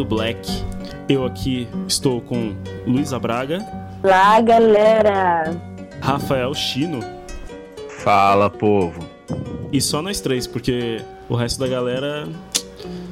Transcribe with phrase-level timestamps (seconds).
[0.00, 0.48] Lado Black.
[1.08, 2.54] Eu aqui estou com
[2.86, 3.58] Luísa Braga,
[4.02, 5.54] Olá, galera!
[6.00, 7.00] Rafael Chino
[8.02, 8.98] Fala, povo.
[9.70, 12.26] e só nós três, porque o resto da galera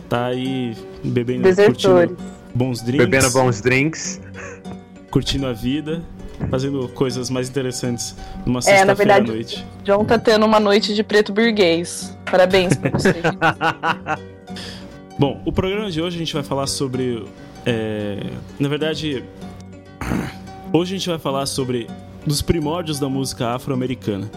[0.08, 2.08] tá aí bebendo, Desertores.
[2.12, 2.16] curtindo
[2.54, 4.20] bons drinks, Bebendo bons drinks.
[5.10, 6.00] curtindo a vida,
[6.50, 9.66] fazendo coisas mais interessantes numa É, na sexta-feira à verdade- noite.
[9.84, 12.16] John tá tendo uma noite de preto burguês.
[12.30, 13.14] Parabéns pra você.
[15.18, 17.24] Bom, o programa de hoje a gente vai falar sobre.
[17.66, 19.24] é, na verdade,
[20.72, 21.88] hoje a gente vai falar sobre
[22.24, 24.30] dos primórdios da música afro-americana.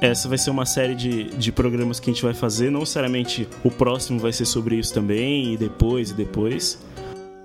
[0.00, 2.68] Essa vai ser uma série de, de programas que a gente vai fazer.
[2.68, 6.84] Não necessariamente o próximo vai ser sobre isso também, e depois, e depois.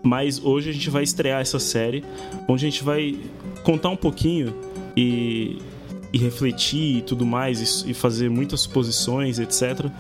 [0.02, 2.04] Mas hoje a gente vai estrear essa série,
[2.48, 3.20] onde a gente vai
[3.62, 4.52] contar um pouquinho
[4.98, 5.60] e,
[6.12, 9.92] e refletir e tudo mais, e, e fazer muitas suposições, etc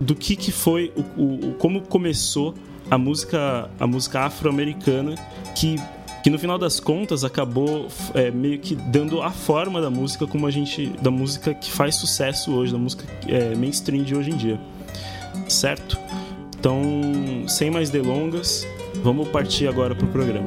[0.00, 2.54] do que, que foi o, o- como começou
[2.90, 5.14] a música a música afro-americana
[5.54, 5.76] que
[6.22, 10.46] que no final das contas acabou é, meio que dando a forma da música como
[10.46, 14.36] a gente da música que faz sucesso hoje da música é, mainstream de hoje em
[14.36, 14.60] dia.
[15.48, 15.96] Certo?
[16.58, 16.82] Então
[17.46, 18.66] sem mais delongas
[19.02, 20.46] vamos partir agora pro programa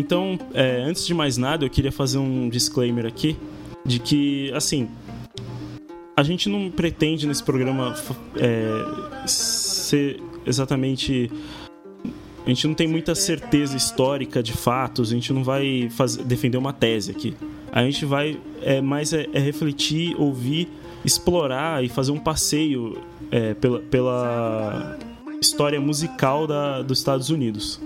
[0.00, 3.36] então, é, antes de mais nada, eu queria fazer um disclaimer aqui
[3.84, 4.88] de que, assim,
[6.16, 7.94] a gente não pretende nesse programa
[8.36, 11.30] é, ser exatamente.
[12.46, 16.56] A gente não tem muita certeza histórica de fatos, a gente não vai fazer, defender
[16.56, 17.36] uma tese aqui.
[17.70, 20.66] A gente vai é, mais é, é refletir, ouvir,
[21.04, 22.96] explorar e fazer um passeio
[23.30, 24.98] é, pela, pela
[25.42, 27.78] história musical da, dos Estados Unidos.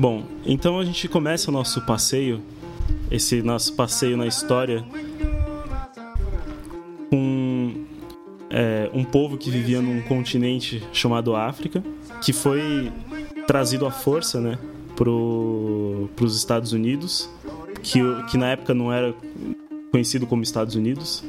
[0.00, 2.40] Bom, então a gente começa o nosso passeio,
[3.10, 4.84] esse nosso passeio na história,
[7.10, 7.84] com
[8.48, 11.82] é, um povo que vivia num continente chamado África,
[12.22, 12.92] que foi
[13.44, 14.56] trazido à força, né,
[14.94, 17.28] para os Estados Unidos,
[17.82, 17.98] que,
[18.30, 19.12] que na época não era
[19.90, 21.24] conhecido como Estados Unidos,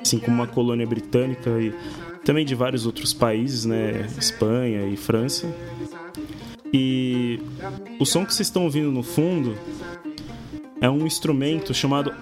[0.00, 1.74] assim como uma colônia britânica e
[2.24, 5.46] também de vários outros países, né, Espanha e França.
[6.72, 7.38] E
[7.98, 9.54] o som que vocês estão ouvindo no fundo
[10.80, 12.12] é um instrumento chamado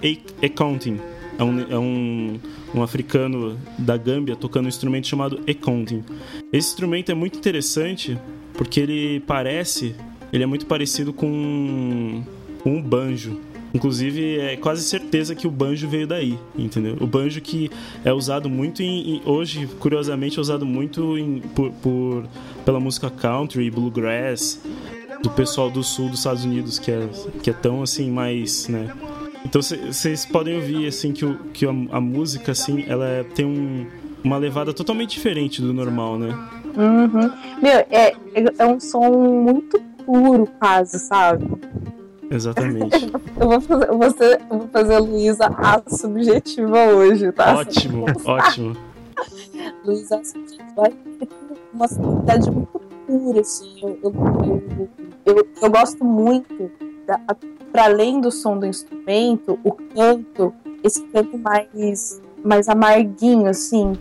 [0.43, 0.99] accounting.
[1.39, 2.39] É um, é um,
[2.75, 6.05] um africano da Gâmbia tocando um instrumento chamado accounting.
[6.53, 8.19] Esse instrumento é muito interessante
[8.55, 9.95] porque ele parece,
[10.33, 12.23] ele é muito parecido com,
[12.63, 13.41] com um banjo.
[13.75, 16.95] Inclusive, é quase certeza que o banjo veio daí, entendeu?
[17.01, 17.71] O banjo que
[18.05, 22.25] é usado muito em, em- hoje, curiosamente, é usado muito em- por, por-
[22.67, 24.61] pela música country, bluegrass,
[25.23, 27.09] do pessoal do sul dos Estados Unidos, que é,
[27.43, 28.93] que é tão assim mais, né?
[29.45, 33.45] Então vocês podem ouvir assim que, o, que a, a música assim, ela é- tem
[33.45, 33.87] um-
[34.25, 36.29] uma levada totalmente diferente do normal, né?
[36.77, 37.31] Uhum.
[37.61, 38.15] Meu, é,
[38.59, 41.47] é um som muito puro, quase, sabe?
[42.31, 43.11] Exatamente.
[43.39, 44.07] Eu vou fazer, eu vou
[44.51, 47.55] eu vou fazer a Luísa a subjetiva hoje, tá?
[47.57, 48.77] ótimo, ótimo.
[49.85, 50.93] Luísa a subjetiva
[51.75, 53.75] uma sonoridade muito pura, assim.
[53.83, 54.13] Eu, eu,
[54.79, 54.89] eu,
[55.25, 56.71] eu, eu gosto muito,
[57.73, 60.53] para além do som do instrumento, o canto,
[60.83, 63.93] esse canto mais, mais amarguinho, assim.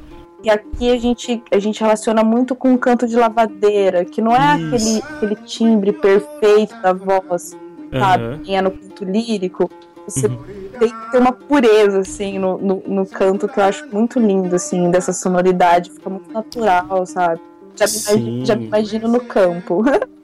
[0.44, 4.36] E aqui a gente, a gente relaciona muito com o canto de lavadeira, que não
[4.36, 5.04] é aquele, Isso.
[5.16, 7.56] aquele timbre perfeito da voz,
[7.92, 8.24] sabe?
[8.24, 8.40] Aham.
[8.44, 9.70] Que é no canto lírico.
[10.08, 10.40] Você Uhum.
[10.80, 14.56] tem que ter uma pureza, assim, no, no, no canto que eu acho muito lindo,
[14.56, 15.92] assim, dessa sonoridade.
[15.92, 17.40] Fica muito natural, sabe?
[17.76, 19.84] Já me, imagino, já me imagino no campo.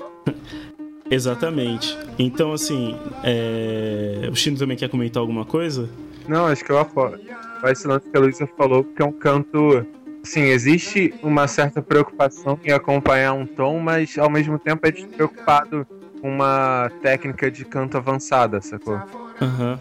[1.10, 1.98] Exatamente.
[2.20, 4.28] Então, assim, é...
[4.32, 5.90] o Chino também quer comentar alguma coisa?
[6.28, 7.18] Não, acho que eu apoio.
[7.66, 9.86] Esse lance que a Luísa falou, porque é um canto.
[10.24, 15.88] Sim, existe uma certa preocupação em acompanhar um tom, mas ao mesmo tempo é despreocupado
[16.22, 19.02] com uma técnica de canto avançada, sacou?
[19.42, 19.80] Aham.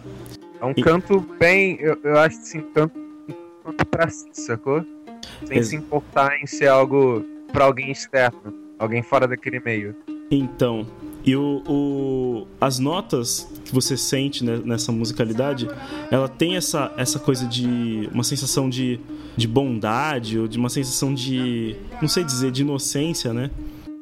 [0.61, 1.77] É um canto bem.
[1.79, 2.93] Eu, eu acho assim, canto,
[3.63, 4.83] canto pra si, sacou?
[5.45, 9.95] Sem Ex- se importar em ser algo pra alguém externo, alguém fora daquele meio.
[10.31, 10.85] Então,
[11.27, 15.67] e o, o- as notas que você sente ne- nessa musicalidade,
[16.09, 18.99] ela tem essa, essa coisa de uma sensação de,
[19.35, 23.51] de bondade ou de uma sensação de, não sei dizer, de inocência, né?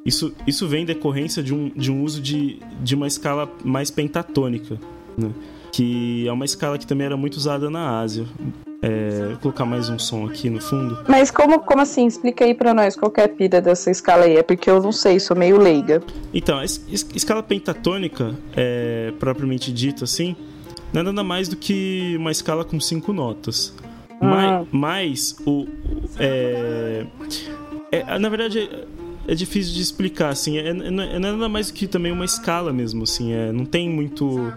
[0.05, 4.79] Isso, isso vem decorrência de um, de um uso de, de uma escala mais pentatônica,
[5.17, 5.31] né?
[5.71, 8.25] Que é uma escala que também era muito usada na Ásia.
[8.87, 10.99] É, vou colocar mais um som aqui no fundo.
[11.07, 12.05] Mas como, como assim?
[12.05, 14.37] Explica aí pra nós qual que é a pira dessa escala aí.
[14.37, 16.03] É porque eu não sei, sou meio leiga.
[16.31, 20.35] Então, a es- es- escala pentatônica, é, propriamente dita assim,
[20.93, 23.73] não é nada mais do que uma escala com cinco notas.
[24.21, 25.61] Mas, mas o.
[25.63, 25.67] o-
[26.19, 27.05] É,
[27.91, 28.69] é- na verdade,
[29.27, 30.57] é, é difícil de explicar, assim.
[30.57, 33.33] É, é- não é nada mais do que também uma escala mesmo, assim.
[33.33, 34.53] É, não tem muito.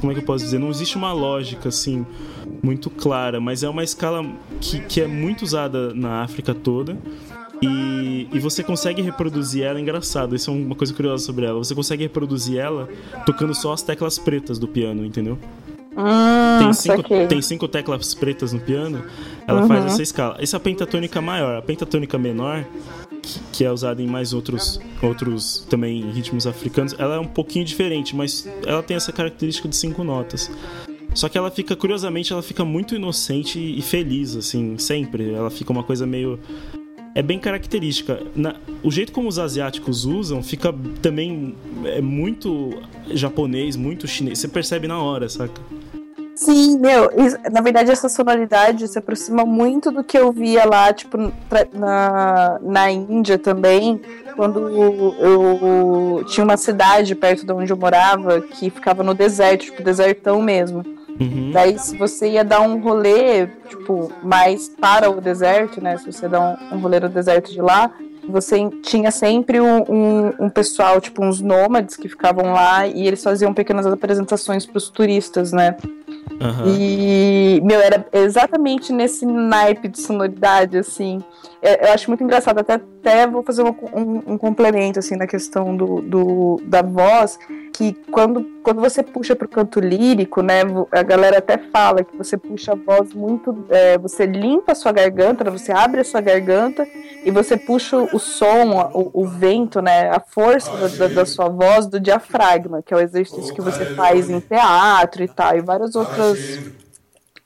[0.00, 0.58] Como é que eu posso dizer?
[0.58, 2.06] Não existe uma lógica, assim,
[2.62, 4.24] muito clara, mas é uma escala
[4.60, 6.96] que, que é muito usada na África toda.
[7.62, 11.58] E, e você consegue reproduzir ela, engraçado, isso é uma coisa curiosa sobre ela.
[11.58, 12.88] Você consegue reproduzir ela
[13.26, 15.38] tocando só as teclas pretas do piano, entendeu?
[15.94, 19.02] Hum, Tem cinco, tem cinco teclas pretas no piano,
[19.46, 19.68] ela Uhum.
[19.68, 20.36] faz essa escala.
[20.40, 21.56] Essa é a pentatônica maior.
[21.56, 22.64] A pentatônica menor,
[23.52, 28.14] que, é usada em mais outros, outros também ritmos africanos, ela é um pouquinho diferente,
[28.16, 30.50] mas ela tem essa característica de cinco notas.
[31.14, 35.32] Só que ela fica, curiosamente, ela fica muito inocente e feliz, assim, sempre.
[35.32, 36.38] Ela fica uma coisa meio.
[37.16, 38.22] É bem característica.
[38.36, 42.80] Na- o jeito como os asiáticos usam fica também é muito
[43.10, 44.38] japonês, muito chinês.
[44.38, 45.60] Você percebe na hora, saca?
[46.42, 50.90] Sim, meu, isso- na verdade essa sonoridade se aproxima muito do que eu via lá,
[50.90, 51.18] tipo,
[51.74, 54.00] na, na Índia também,
[54.36, 54.58] quando
[55.20, 60.40] eu tinha uma cidade perto de onde eu morava que ficava no deserto, tipo, desertão
[60.40, 60.82] mesmo.
[61.20, 61.50] Uhum.
[61.52, 65.98] Daí, se você ia dar um rolê, tipo, mais para o deserto, né?
[65.98, 66.40] Se você dar
[66.72, 67.90] um, um rolê no deserto de lá,
[68.26, 73.22] você tinha sempre um, um, um pessoal, tipo, uns nômades que ficavam lá e eles
[73.22, 75.76] faziam pequenas apresentações para os turistas, né?
[76.40, 76.64] Aham.
[76.66, 81.22] E, meu, era exatamente nesse naipe de sonoridade, assim.
[81.62, 85.26] Eu, eu acho muito engraçado, até, até vou fazer uma- um, um complemento, assim, na
[85.26, 87.38] questão do, do- da voz,
[87.72, 90.60] que quando, quando você puxa pro canto lírico, né,
[90.92, 94.92] a galera até fala que você puxa a voz muito, é, você limpa a sua
[94.92, 96.86] garganta, né, você abre a sua garganta
[97.24, 101.86] e você puxa o som, o, o vento, né, a força da- da sua voz
[101.86, 105.94] do diafragma, que é o exercício que você faz em teatro e tal, e várias
[105.96, 106.60] outras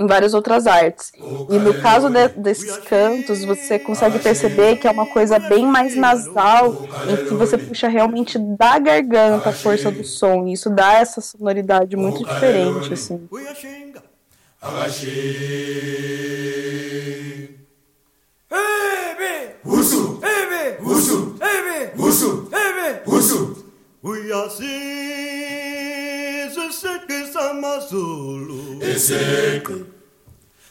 [0.05, 1.11] em várias outras artes.
[1.51, 5.97] E no caso de, desses cantos, você consegue perceber que é uma coisa bem mais
[5.97, 10.47] nasal, em que você puxa realmente da garganta a força do som.
[10.47, 13.29] E isso dá essa sonoridade muito diferente, assim.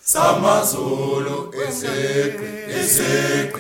[0.05, 2.43] samazulu ezeku
[2.79, 3.59] ezeku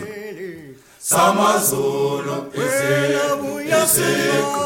[0.99, 4.63] samazulu ezeku ezeku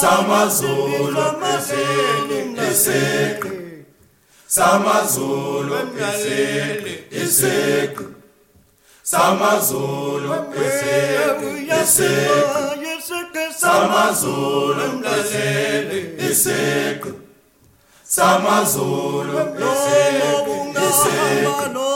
[0.00, 3.50] samazulu ezeku ezeku
[4.46, 5.76] samazulu
[6.08, 8.04] ezeku ezeku
[9.02, 11.50] samazulu ezeku
[11.80, 12.60] ezeku
[13.60, 17.23] samazulu ezeku ezeku
[18.14, 19.38] samazulu
[20.86, 21.90] esekho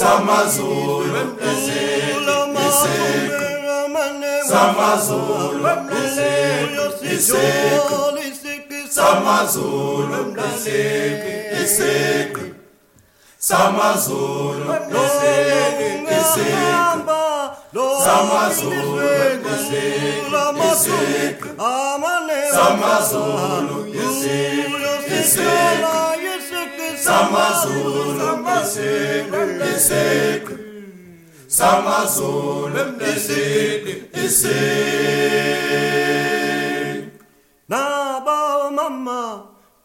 [0.00, 1.20] samazulu
[1.50, 3.48] esekho
[4.50, 5.68] samazulu
[7.12, 7.98] esekho
[8.96, 10.18] samazulu
[11.62, 12.44] esekho
[13.38, 14.66] samazulu
[16.18, 17.20] esekho
[18.04, 19.00] samazulu
[19.52, 20.31] esekho
[20.72, 21.40] yesik
[22.56, 24.72] Samazulu yesik
[25.12, 25.92] Yesik
[26.96, 30.46] Samazulu yesik Yesik
[31.48, 33.84] Samazulu yesik
[34.16, 34.62] Yesik
[37.68, 37.82] Na
[38.26, 39.22] bao mama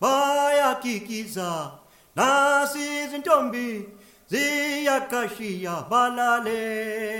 [0.01, 1.71] bayakikiza
[2.15, 3.85] nasizintombi
[4.29, 7.17] ziyakashiya balaleli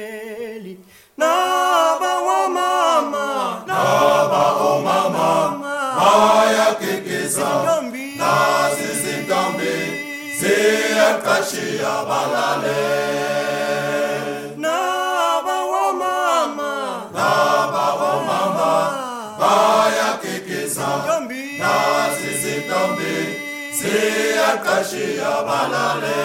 [1.17, 5.29] Naba wa mama, Naba o mama,
[5.97, 7.50] na kikiza,
[8.21, 9.75] Nazi zintambi,
[10.39, 12.86] Zia kashi abalale.
[14.57, 16.74] Naba wa mama,
[17.12, 18.71] Naba o mama,
[19.39, 19.53] na
[19.89, 22.53] zizi Nazi si
[23.74, 26.21] Zia kashi abalale.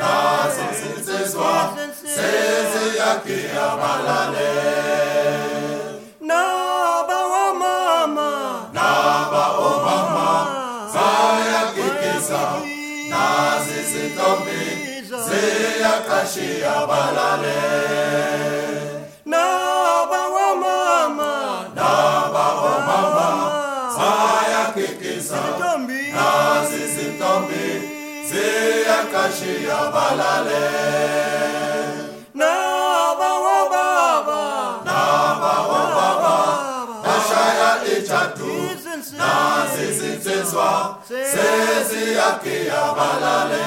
[0.00, 1.52] nasisiswa
[2.14, 4.52] sesiyakiyabalale
[6.20, 8.30] naba omama
[8.72, 10.28] naba omama
[10.94, 12.42] sayakikisa
[13.10, 14.62] nazisitombi
[15.26, 17.60] ziyakashiyabalale
[19.26, 21.32] naba omama
[21.74, 23.28] naba omama
[23.96, 25.40] sayakikisa
[26.14, 27.67] nazisitombi
[28.28, 30.68] kikiza Nazi zitombi Ziyakashia balale
[32.34, 33.68] Naba wa.
[33.70, 36.36] Baba Naba wa baba
[37.04, 38.50] Bashaya itatu
[39.18, 43.64] Nazi zinsizwa Ziziyakia balale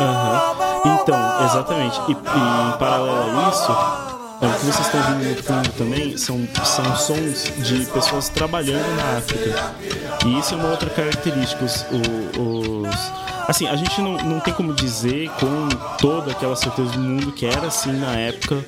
[0.00, 0.44] Aham.
[0.84, 2.00] Então, exatamente.
[2.08, 3.72] E, e em paralelo a isso,
[4.48, 9.18] o que vocês estão ouvindo no fundo também são, são sons de pessoas trabalhando na
[9.18, 9.74] África.
[10.26, 11.64] E isso é uma outra característica.
[11.64, 11.84] Os,
[12.38, 13.12] os-
[13.48, 17.46] assim, a gente não, não tem como dizer com toda aquela certeza do mundo que
[17.46, 18.64] era assim na época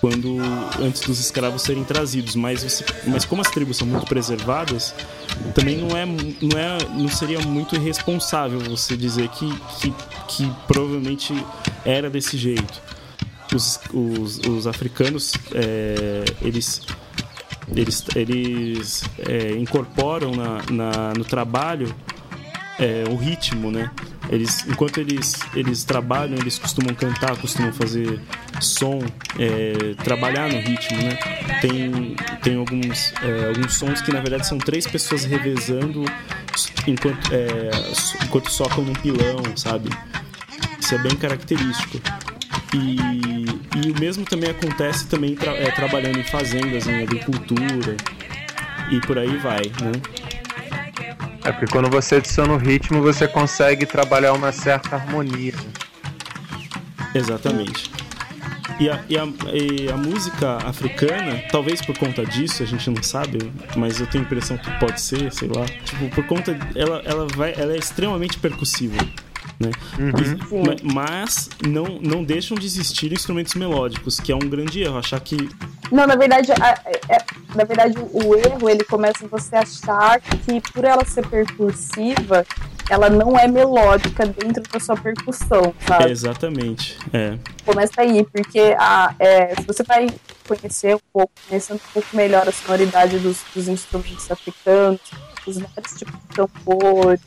[0.00, 0.38] quando
[0.80, 4.92] antes dos escravos serem trazidos, mas você, mas como as tribos são muito preservadas,
[5.54, 9.48] também não é não é não seria muito irresponsável você dizer que
[9.80, 9.94] que,
[10.26, 11.32] que provavelmente
[11.84, 12.82] era desse jeito.
[13.54, 16.80] Os, os, os africanos é, eles
[17.74, 21.94] eles, eles é, incorporam na, na- no trabalho
[22.78, 23.90] é, o ritmo, né?
[24.30, 28.20] Eles, enquanto eles, eles trabalham, eles costumam cantar, costumam fazer
[28.60, 28.98] som,
[29.38, 31.16] é, trabalhar no ritmo, né?
[31.60, 36.04] Tem, tem alguns, é, alguns sons que na verdade são três pessoas revezando
[36.86, 37.70] enquanto, é,
[38.24, 39.88] enquanto socam num pilão, sabe?
[40.80, 42.00] Isso é bem característico.
[42.74, 42.96] E,
[43.76, 47.96] e o mesmo também acontece também tra- é, trabalhando em fazendas, em agricultura
[48.90, 49.92] e por aí vai, né?
[51.44, 55.54] É porque quando você adiciona o ritmo, você consegue trabalhar uma certa harmonia.
[57.14, 57.90] Exatamente.
[58.80, 63.02] E a, e, a, e a música africana, talvez por conta disso, a gente não
[63.02, 63.38] sabe,
[63.76, 65.64] mas eu tenho a impressão que pode ser, sei lá.
[65.84, 66.56] Tipo, por conta.
[66.74, 68.96] Ela, ela, vai, ela é extremamente percussiva.
[69.60, 69.70] Né?
[69.98, 70.54] E-
[70.86, 74.98] ma- mas não, não deixam de existir instrumentos melódicos, que é um grande erro.
[74.98, 75.36] Achar que.
[75.90, 80.20] Não, na verdade, a- é- é- na verdade, o erro ele começa em você achar
[80.20, 82.44] que por ela ser percussiva,
[82.90, 86.10] ela não é melódica dentro da sua percussão, É, sabe?
[86.10, 86.98] exatamente.
[87.12, 87.38] É.
[87.64, 90.08] Começa aí, porque a, é, se você vai
[90.48, 95.00] conhecer um pouco, conhecendo um pouco melhor a sonoridade dos, dos instrumentos africanos,
[95.46, 97.20] os vários tipos de tambores,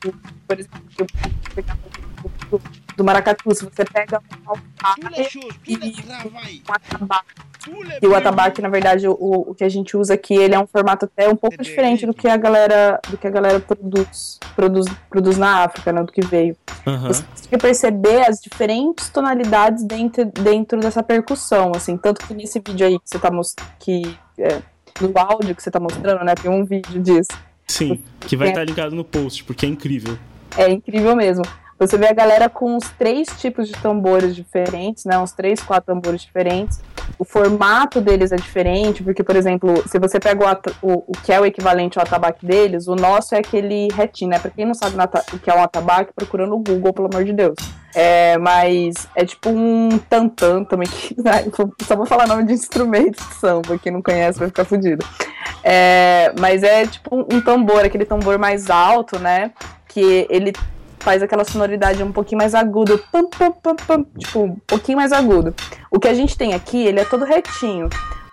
[0.00, 2.62] tipo, por exemplo, eu vou pegar o exemplo do,
[2.96, 5.28] do maracatu, se você pega um alfaia
[5.66, 7.50] e um atabaque,
[8.00, 10.66] e o atabaque, na verdade, o, o que a gente usa aqui, ele é um
[10.66, 14.86] formato até um pouco diferente do que a galera, do que a galera produz, produz,
[15.10, 16.56] produz na África, né, do que veio.
[16.86, 17.08] Aham.
[17.08, 22.86] Você consegue perceber as diferentes tonalidades dentro, dentro dessa percussão, assim, tanto que nesse vídeo
[22.86, 24.62] aí que você tá mostrando, que é,
[25.00, 27.28] no áudio que você tá mostrando, né, tem um vídeo disso.
[27.70, 30.18] Sim, que vai estar ligado no post, porque é incrível.
[30.56, 31.44] É incrível mesmo.
[31.78, 35.18] Você vê a galera com os três tipos de tambores diferentes, né?
[35.18, 36.80] Uns três, quatro tambores diferentes.
[37.18, 40.44] O formato deles é diferente, porque, por exemplo, se você pega
[40.82, 44.30] o, o- o que é o equivalente ao atabaque deles, o nosso é aquele retinho,
[44.30, 44.38] né?
[44.38, 44.96] Pra quem não sabe
[45.32, 47.56] o que é um atabaque, procura no Google, pelo amor de Deus.
[47.94, 51.44] É, mas é tipo um tantã também, que, né?
[51.82, 55.04] só vou falar nome de instrumento de samba, quem não conhece vai ficar fudido.
[55.62, 59.50] É, mas é tipo um tambor, aquele tambor mais alto, né?
[59.88, 60.52] Que ele
[61.00, 65.12] faz aquela sonoridade um pouquinho mais aguda, pam, pam, pam, pam, tipo, um pouquinho mais
[65.12, 65.54] agudo.
[65.90, 67.88] O que a gente tem aqui, ele é todo retinho.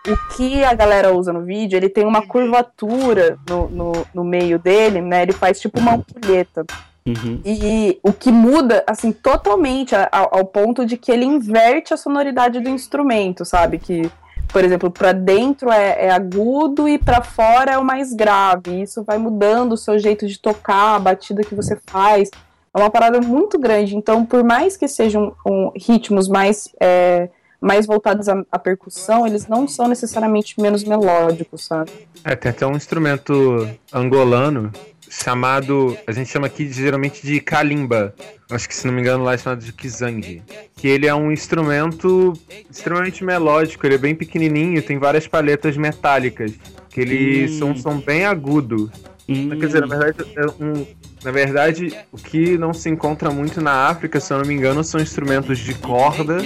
[0.08, 4.58] o que a galera usa no vídeo, ele tem uma curvatura no, no, no meio
[4.58, 5.24] dele, né?
[5.24, 6.66] Ele faz tipo uma ampulheta.
[7.06, 7.42] Uhum.
[7.46, 11.98] E o que muda, assim, totalmente a- ao, ao ponto de que ele inverte a
[11.98, 13.80] sonoridade do instrumento, sabe?
[13.80, 14.10] Que,
[14.50, 18.72] por exemplo, pra dentro é, é agudo e pra fora é o mais grave.
[18.72, 22.30] E isso vai mudando o seu jeito de tocar, a batida que você faz.
[22.78, 23.96] É uma parada muito grande.
[23.96, 27.28] Então, por mais que sejam um, ritmos mais, é,
[27.60, 31.90] mais voltados à, à percussão, eles não são necessariamente menos melódicos, sabe?
[32.24, 34.72] É, tem até um instrumento angolano
[35.10, 35.98] chamado.
[36.06, 38.14] A gente chama aqui geralmente de kalimba.
[38.52, 40.44] Acho que se não me engano lá é chamado de kizangi.
[40.76, 42.34] Que ele é um instrumento
[42.70, 46.52] extremamente melódico, ele é bem pequenininho, tem várias palhetas metálicas.
[46.92, 47.58] Que ele Hum.
[47.58, 48.92] são um som bem agudo.
[49.28, 49.50] Hum.
[49.60, 50.86] Quer dizer, na verdade, é um-
[51.28, 54.82] na verdade, o que não se encontra muito na África, se eu não me engano,
[54.82, 56.38] são instrumentos de corda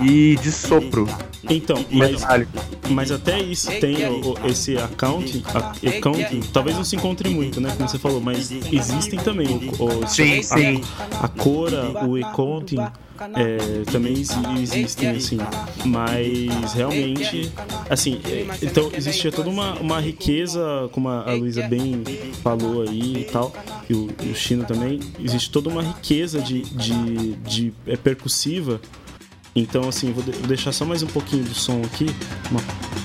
[0.00, 1.06] e de sopro
[1.48, 2.24] Então, mas,
[2.88, 7.70] mas até isso tem o- esse accounting, a- accounting, talvez não se encontre muito, né?
[7.76, 9.70] Como você falou, mas existem também.
[9.78, 10.80] O, o- Sim, a, sim.
[11.20, 12.78] A, Cora, o accounting,
[13.36, 15.38] é, também exi- existem, assim.
[15.84, 17.52] Mas realmente,
[17.88, 22.02] assim, é, então existia toda uma, uma riqueza, como a, Luísa bem
[22.42, 23.52] falou aí e tal,
[23.88, 28.80] e o, e o Chino também, existe toda uma riqueza de, de, de é, percussiva
[29.54, 32.06] então, assim, vou, de- vou deixar só mais um pouquinho do som aqui,
[32.52, 32.60] uma,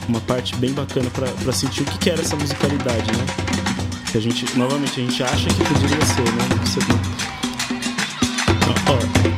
[0.08, 3.26] uma parte bem bacana pra sentir o que, que era essa musicalidade, né?
[4.12, 6.48] Que a gente, novamente, a gente acha que poderia ser, né?
[6.64, 6.80] Você,
[8.88, 9.35] ó, ó,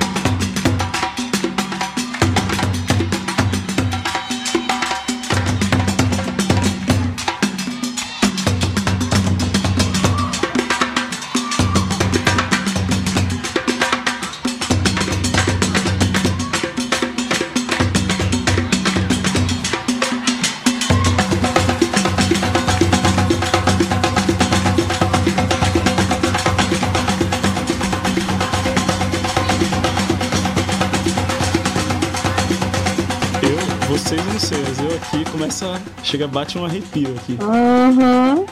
[36.08, 37.38] Chega, bate um arrepio aqui.
[37.44, 38.46] Uhum.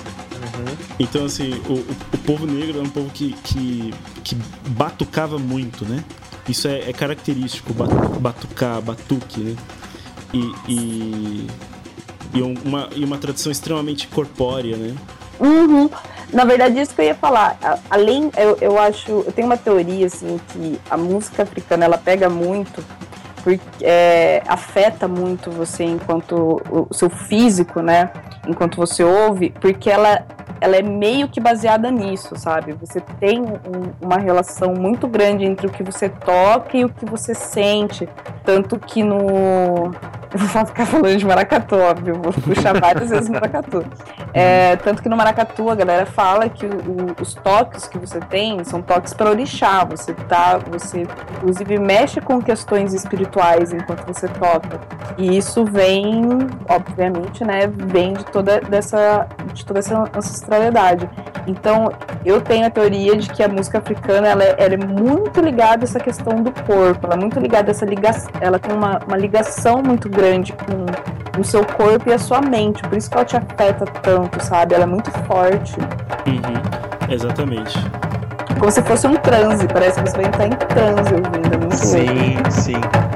[0.99, 3.93] Então, assim, o, o, povo negro é um povo que, que,
[4.25, 4.35] que
[4.67, 6.03] batucava muito, né?
[6.49, 9.55] Isso é, é característico, batu- batucar, batuque, né?
[10.33, 11.47] E, e,
[12.33, 14.93] e uma, e uma tradição extremamente corpórea, né?
[15.39, 15.89] Uhum.
[16.33, 17.57] Na verdade, isso que eu ia falar.
[17.89, 22.29] Além, eu, eu acho, eu tenho uma teoria assim que a música africana ela pega
[22.29, 22.83] muito,
[23.45, 28.09] porque é, afeta muito você enquanto o, seu físico, né?
[28.47, 30.25] Enquanto você ouve, porque ela
[30.61, 32.73] ela é meio que baseada nisso, sabe?
[32.73, 37.05] Você tem um- uma relação muito grande entre o que você toca e o que
[37.05, 38.07] você sente.
[38.43, 39.91] Tanto que no.
[40.33, 43.85] Eu vou ficar falando de maracatu, óbvio, vou puxar várias vezes maracatu.
[44.33, 48.19] É, tanto que no maracatu a galera fala que o- o- os toques que você
[48.19, 49.85] tem são toques para orixá.
[49.85, 50.59] Você tá.
[50.71, 54.79] Você inclusive mexe com questões espirituais enquanto você toca.
[55.17, 56.21] E isso vem,
[56.67, 57.67] obviamente, né?
[57.67, 60.44] Vem de toda dessa, de toda essa ancestralidade.
[61.47, 61.91] Então,
[62.25, 65.83] eu tenho a teoria de que a música africana ela é, ela é muito ligada
[65.83, 68.99] a essa questão do corpo, ela é muito ligada a essa ligação, ela tem uma,
[69.05, 73.15] uma ligação muito grande com o seu corpo e a sua mente, por isso que
[73.15, 74.73] ela te afeta tanto, sabe?
[74.73, 75.75] Ela é muito forte.
[76.25, 77.77] Uhum, exatamente.
[78.57, 81.61] Como se fosse um transe, parece que você vai entrar em transe ouvindo, é muito
[81.61, 81.75] louco.
[81.75, 83.14] Sim, sim.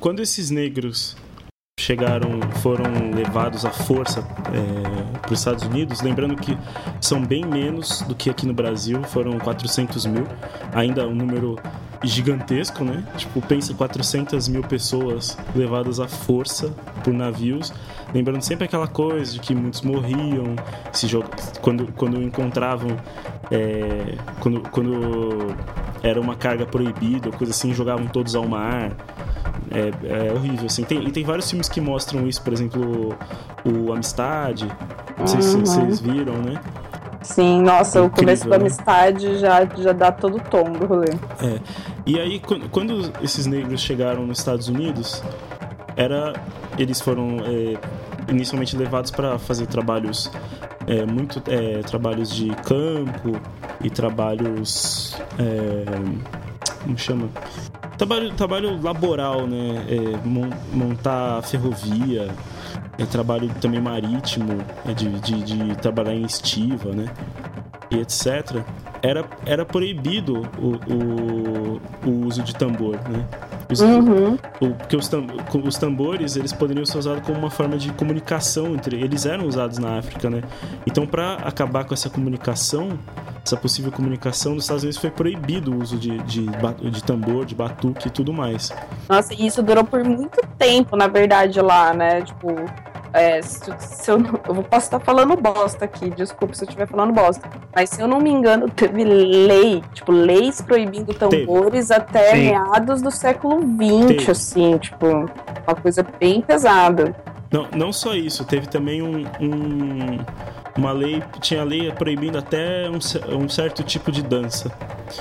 [0.00, 1.14] Quando esses negros
[1.78, 2.84] chegaram, foram
[3.14, 6.56] levados à força para os Estados Unidos, lembrando que
[7.00, 10.26] são bem menos do que aqui no Brasil, foram 400 mil,
[10.72, 11.58] ainda um número
[12.02, 13.06] gigantesco, né?
[13.16, 17.72] Tipo, pensa 400 mil pessoas levadas à força por navios,
[18.14, 20.56] lembrando sempre aquela coisa de que muitos morriam,
[20.92, 21.06] se
[21.60, 22.96] quando, quando encontravam,
[23.50, 25.54] é, quando, quando
[26.02, 28.96] era uma carga proibida, coisa assim, jogavam todos ao mar.
[29.70, 30.82] É, é horrível, assim.
[30.84, 33.14] Tem, e tem vários filmes que mostram isso, por exemplo,
[33.64, 34.66] o Amistade.
[35.18, 35.64] Não sei se Uhum.
[35.64, 36.60] vocês viram, né?
[37.22, 38.62] Sim, nossa, o Incrível, começo da né?
[38.64, 41.12] amistade já, já dá todo o tom do rolê.
[42.06, 45.22] E aí, quando, quando esses negros chegaram nos Estados Unidos,
[45.96, 46.32] era
[46.78, 47.76] eles foram é,
[48.32, 50.30] inicialmente levados para fazer trabalhos
[50.86, 53.38] é, muito é, trabalhos de campo
[53.82, 55.84] e trabalhos é,
[56.82, 57.28] como chama
[58.06, 59.84] trabalho trabalho laboral né?
[59.88, 62.28] É, mon- montar ferrovia.
[62.98, 67.06] É, trabalho também marítimo é, de, de, de trabalhar em estiva né?
[67.90, 68.62] E etc
[69.02, 73.24] era, era proibido o, o, o uso de tambor, né?
[73.72, 74.34] Os, Uhum.
[74.60, 75.26] o- porque os, tam-
[75.64, 79.78] os tambores eles poderiam ser usados como uma forma de comunicação entre eles eram usados
[79.78, 80.42] na África né?
[80.86, 82.90] Então para acabar com essa comunicação
[83.50, 87.54] essa possível comunicação nos Estados Unidos foi proibido o uso de, de, de tambor de
[87.54, 88.72] batuque e tudo mais
[89.08, 92.22] Nossa, e isso durou por muito tempo, na verdade, lá, né?
[92.22, 92.48] Tipo,
[93.12, 96.86] é, se, se eu, não- eu posso estar falando bosta aqui, desculpa se eu estiver
[96.86, 97.48] falando bosta.
[97.74, 102.50] Mas se eu não me engano, teve lei, tipo, leis proibindo tambores até Sim.
[102.50, 104.30] meados do século XX, Teve.
[104.30, 107.16] assim, tipo, uma coisa bem pesada.
[107.50, 110.18] não, não só isso teve também um, um-
[110.80, 112.98] uma lei tinha lei proibindo até um,
[113.36, 114.72] um certo tipo de dança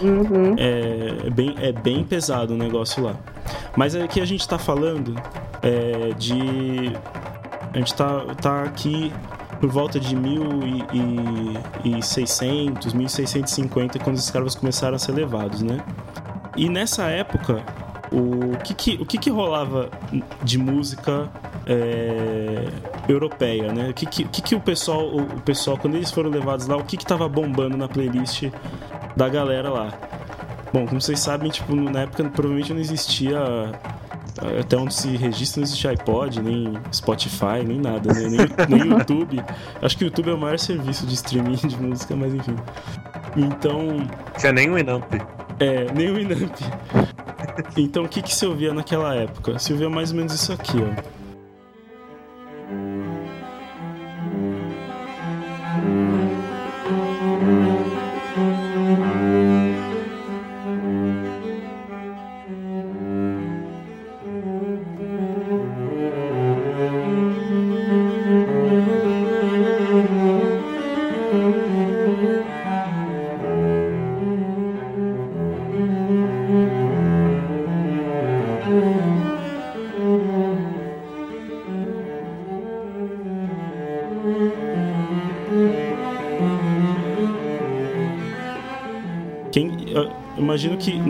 [0.01, 0.55] Uhum.
[0.57, 3.15] é, é bem, é bem pesado o negócio lá.
[3.75, 5.15] Mas aqui a gente tá falando
[5.61, 6.93] é, de.
[7.73, 9.13] A gente tá, tá aqui
[9.59, 15.83] por volta de 1600, 1650, quando os escravos começaram a ser levados, né?
[16.55, 17.61] E nessa época,
[18.11, 19.89] o que que, o que, que rolava
[20.43, 21.29] de música
[21.65, 22.67] é,
[23.07, 23.89] europeia, né?
[23.89, 26.67] O que que, o que que o pessoal, o, o pessoal, quando eles foram levados
[26.67, 28.45] lá, o que que tava bombando na playlist
[29.15, 29.93] da galera lá?
[30.71, 33.39] Bom, como vocês sabem, tipo, na época provavelmente não existia.
[34.57, 38.21] Até onde se registra, não existia iPod, nem Spotify, nem nada, né?
[38.69, 39.43] nem, nem YouTube.
[39.81, 42.55] Acho que o YouTube é o maior serviço de streaming de música, mas enfim.
[43.35, 45.11] Então, Tinha nem um Inamp.
[45.59, 46.55] é, nem o Inamp.
[47.77, 49.57] Então, o que, que se ouvia naquela época?
[49.59, 51.18] Se ouvia mais ou menos isso aqui, ó.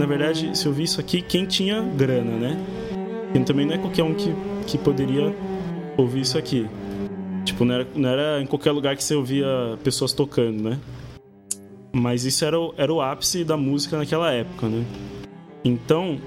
[0.10, 2.58] Verdade, se eu vi isso aqui, quem tinha grana, né?
[3.34, 4.34] E também não é qualquer um que,
[4.66, 5.34] que poderia
[5.96, 6.68] ouvir isso aqui.
[7.46, 9.46] Tipo, não era, não era em qualquer lugar que você ouvia
[9.84, 10.80] pessoas tocando, né?
[11.94, 14.84] Mas isso era o, era o ápice da música naquela época, né?
[15.64, 16.18] Então,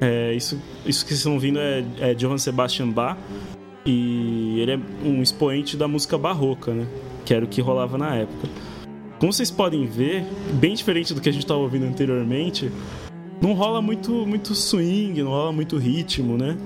[0.00, 3.18] é, isso, isso que vocês estão ouvindo é, é Johann Sebastian Bach
[3.84, 6.86] e ele é um expoente da música barroca, né?
[7.24, 8.48] Que era o que rolava na época.
[9.18, 10.24] Como vocês podem ver,
[10.54, 12.70] bem diferente do que a gente estava ouvindo anteriormente,
[13.42, 16.56] não rola muito, muito swing, não rola muito ritmo, né?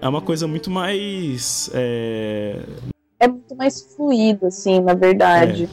[0.00, 1.68] É uma coisa muito mais.
[1.74, 2.60] é,
[3.18, 5.68] É muito mais fluido, assim, na verdade.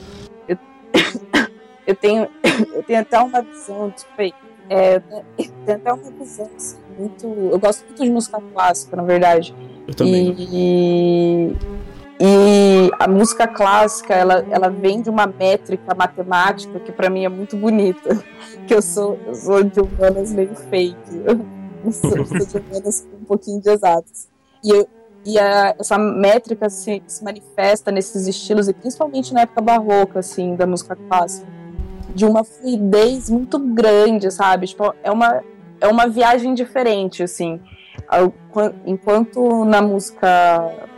[0.47, 0.57] Eu,
[1.85, 2.27] eu tenho,
[2.73, 4.33] eu tenho até uma visão, desculpa aí.
[4.69, 5.01] É,
[5.67, 7.27] até uma visão, assim, muito.
[7.27, 9.53] Eu gosto muito de música clássica, na verdade.
[9.87, 10.35] Eu também.
[10.39, 11.53] E,
[12.23, 17.29] e a música clássica, ela, ela vem de uma métrica matemática que pra mim é
[17.29, 18.09] muito bonita.
[18.67, 20.95] Que eu sou, eu sou de humanas meio fake.
[21.83, 22.11] Eu sou,
[22.45, 24.29] de humanas um pouquinho de exatas.
[24.63, 24.87] E,
[25.25, 30.55] e a- essa métrica se, se manifesta nesses estilos, e principalmente na época barroca, assim,
[30.55, 31.47] da música clássica,
[32.13, 34.67] de uma fluidez muito grande, sabe?
[34.67, 35.41] Tipo, é uma,
[35.79, 37.59] é uma viagem diferente, assim.
[38.85, 40.89] Enquanto na música.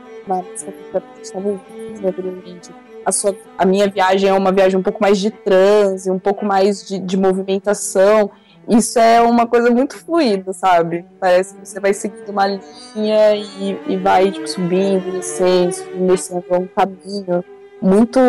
[3.05, 6.45] A sua, a minha viagem é uma viagem um pouco mais de transe, um pouco
[6.45, 8.31] mais de, de movimentação.
[8.67, 11.05] isso é uma coisa muito fluida, sabe?
[11.19, 16.45] Parece que você vai seguindo uma linha e, e vai tipo, subindo, descendo, subindo, descendo,
[16.49, 17.43] é um caminho
[17.81, 18.19] muito,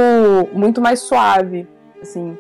[0.53, 1.69] muito mais suave,
[2.03, 2.37] assim.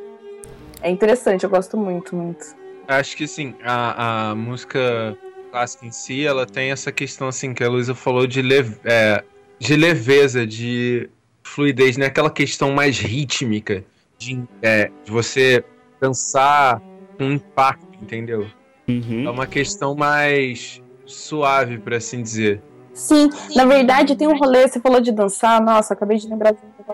[0.82, 2.44] É interessante, eu gosto muito, muito.
[2.86, 5.16] Acho que sim, a, a música
[5.50, 9.22] clássica em si, ela tem essa questão assim que a Luísa falou de, leve, é,
[9.58, 11.08] de leveza, de
[11.42, 13.84] fluidez, não é aquela questão mais rítmica
[14.18, 15.64] de, é, de você
[16.00, 16.80] dançar
[17.16, 18.46] com impacto, entendeu?
[18.88, 19.24] Uhum.
[19.26, 22.62] É uma questão mais suave, por assim dizer.
[22.92, 26.58] Sim, na verdade tem um rolê, você falou de dançar, nossa, acabei de lembrar de
[26.58, 26.84] um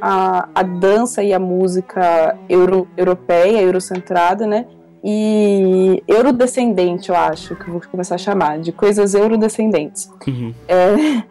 [0.00, 4.66] a, a dança e a música euro, europeia, eurocentrada, né?
[5.02, 10.10] E eurodescendente, eu acho, que eu vou começar a chamar, de coisas eurodescendentes.
[10.26, 10.54] Uhum.
[10.68, 11.22] É,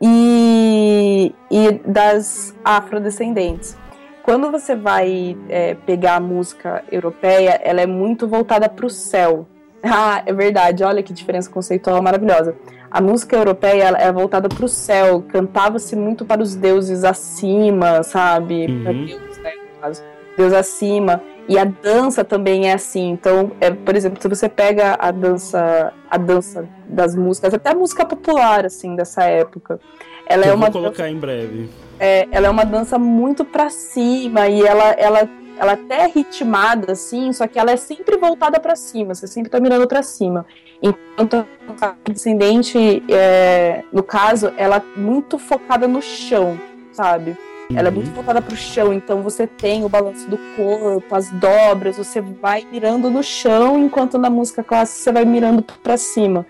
[0.00, 3.76] e, e das afrodescendentes.
[4.22, 9.46] Quando você vai é, pegar a música europeia, ela é muito voltada para o céu.
[9.82, 12.54] Ah, é verdade, olha que diferença conceitual maravilhosa.
[12.90, 18.02] A música europeia ela é voltada para o céu, cantava-se muito para os deuses acima,
[18.02, 18.66] sabe?
[18.82, 19.06] Para Uhum.
[19.06, 20.02] Deus, né, no caso.
[20.36, 21.22] Deus acima.
[21.50, 23.10] E a dança também é assim.
[23.10, 27.74] Então, é, por exemplo, se você pega a dança, a dança das músicas, até a
[27.74, 29.80] música popular assim dessa época,
[30.26, 31.68] ela é eu uma vou colocar em breve.
[31.98, 36.92] é, ela é uma dança muito pra cima e ela, ela, ela até é ritmada
[36.92, 40.46] assim, só que ela é sempre voltada pra cima, você sempre tá mirando pra cima.
[40.80, 41.44] Enquanto
[41.80, 46.56] a descendente, é, no caso, ela é muito focada no chão,
[46.92, 47.36] sabe?
[47.74, 47.96] Ela é Uhum.
[47.96, 52.66] muito voltada pro chão, então você tem o balanço do corpo, as dobras, você vai
[52.70, 56.44] mirando no chão, enquanto na música clássica você vai mirando pra cima.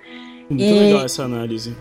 [0.49, 1.77] Muito E- legal essa análise.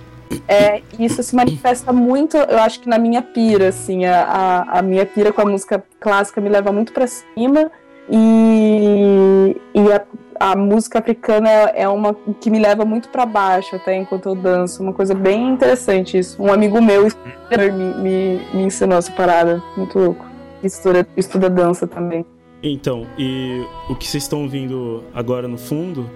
[0.48, 5.04] É, isso se manifesta muito, eu acho que na minha pira, assim, a, a, minha
[5.06, 7.72] pira com a música clássica me leva muito pra cima
[8.12, 10.02] e, e a,
[10.40, 14.82] a música africana é uma que me leva muito pra baixo até enquanto eu danço,
[14.82, 16.42] uma coisa bem interessante isso.
[16.42, 20.26] Um amigo meu me, me, me ensinou essa parada, muito louco.
[20.64, 22.26] Estuda, estuda dança também.
[22.62, 26.10] Então, e o que vocês estão ouvindo agora no fundo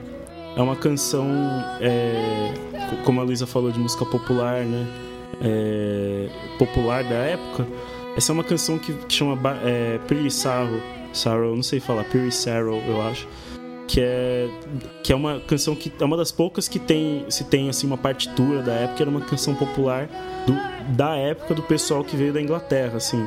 [0.56, 1.26] é uma canção,
[1.82, 2.52] é,
[2.90, 4.86] co- como a Luísa falou, de música popular, né?
[5.42, 6.28] É,
[6.60, 7.66] popular da época.
[8.16, 13.02] Essa é uma canção que, chama é, Pretty Sorrow, não sei falar, Pretty Sorrow, eu
[13.02, 13.28] acho.
[13.94, 14.50] Que é,
[15.04, 17.98] que é uma canção que é uma das poucas que tem, se tem assim uma
[17.98, 20.10] partitura da época, era uma canção popular
[20.48, 23.24] do- da época do pessoal que veio da Inglaterra, assim.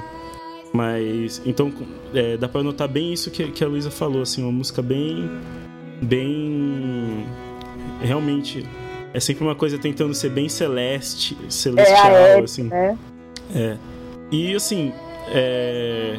[0.72, 1.72] Mas, então,
[2.12, 5.30] é, dá pra notar bem isso que, que a Luísa falou, assim, uma música bem.
[6.02, 7.24] bem.
[8.02, 8.66] realmente.
[9.14, 12.64] É sempre uma coisa tentando ser bem celeste, celestial, é, assim.
[12.64, 12.98] né?
[13.54, 13.76] É.
[14.32, 14.92] E assim,
[15.28, 16.18] é,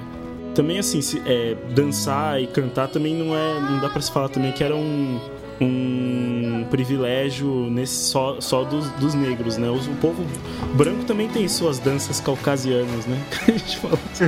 [0.57, 3.59] também assim, se- é, dançar e cantar também não é.
[3.61, 5.19] Não dá pra se falar também que era um,
[5.61, 9.69] um privilégio nesse, só, só dos, dos negros, né?
[9.69, 10.23] Os- O povo
[10.73, 13.17] branco também tem suas danças caucasianas, né?
[13.47, 14.25] A gente fala assim.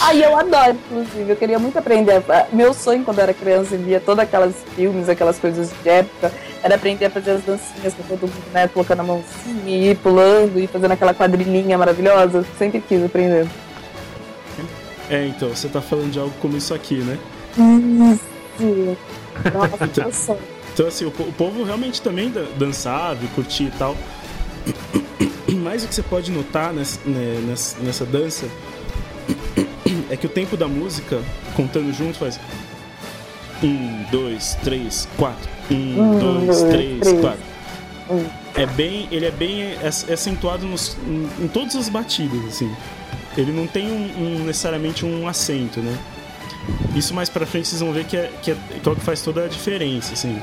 [0.00, 1.30] Ai, eu adoro, inclusive.
[1.30, 2.22] Eu queria muito aprender.
[2.52, 6.32] Meu sonho quando eu era criança e via todas aquelas filmes, aquelas coisas de época,
[6.62, 8.66] era aprender a fazer as dancinhas com todo mundo, né?
[8.68, 12.44] Colocando a mãozinha e pulando e fazendo aquela quadrilhinha maravilhosa.
[12.58, 13.46] Sempre quis aprender.
[15.14, 17.18] É, então, você tá falando de algo como isso aqui, né?
[17.58, 18.96] Isso.
[19.52, 20.38] Nossa, Então-.
[20.72, 23.94] Então, assim, o, o povo realmente também dan- dançava e curtia e tal.
[25.62, 28.46] Mas o que você pode notar nessa, né, nessa, nessa dança
[30.10, 31.20] é que o tempo da música,
[31.54, 32.40] contando junto, faz.
[33.62, 35.48] Um, dois, três, quatro.
[35.70, 37.20] Um, Um, dois, dois, três, três.
[37.20, 37.40] quatro.
[38.10, 38.24] Um.
[38.54, 39.08] É bem.
[39.10, 42.74] Ele é bem ac- acentuado nos, em, em todas as batidas, assim.
[43.36, 45.96] Ele não tem um, um- necessariamente um acento, né?
[46.94, 49.00] Isso mais pra frente vocês vão ver que é, que é, que é o que
[49.02, 50.40] faz toda a diferença, assim.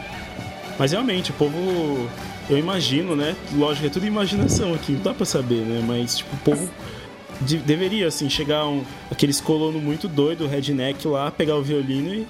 [0.77, 2.07] Mas realmente, o povo.
[2.49, 3.35] Eu imagino, né?
[3.53, 5.83] Lógico, é tudo imaginação aqui, não dá pra saber, né?
[5.85, 6.69] Mas, tipo, o povo
[7.41, 12.27] de- deveria, assim, chegar um, aqueles colonos muito doido, redneck lá, pegar o violino e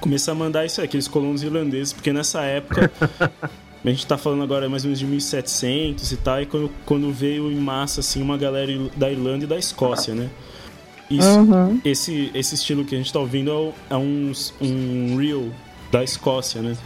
[0.00, 2.90] começar a mandar isso aí, aqueles colonos irlandeses, porque nessa época.
[3.84, 7.12] A gente tá falando agora mais ou menos de 1700 e tal, e quando, quando
[7.12, 10.28] veio em massa, assim, uma galera da Irlanda e da Escócia, né?
[11.10, 11.80] Isso, Uhum.
[11.84, 15.50] esse, esse estilo que a gente tá ouvindo é, o- é um, um reel
[15.90, 16.76] da Escócia, né?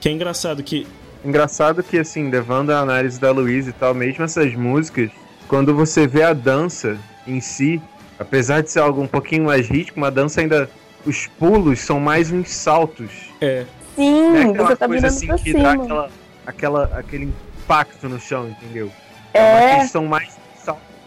[0.00, 0.86] Que é engraçado que
[1.24, 5.10] Engraçado que, assim, levando a análise da Luísa e tal, mesmo essas músicas,
[5.48, 7.80] quando você vê a dança em si,
[8.18, 10.70] apesar de ser algo um pouquinho mais rítmico, a dança ainda.
[11.04, 13.10] Os pulos são mais uns saltos.
[13.40, 13.64] é,
[13.96, 15.62] Sim, é aquela você tá coisa assim pra que cima.
[15.62, 16.10] dá aquela,
[16.46, 17.24] aquela, aquele
[17.62, 18.90] impacto no chão, entendeu?
[19.34, 20.36] uma É, questão mais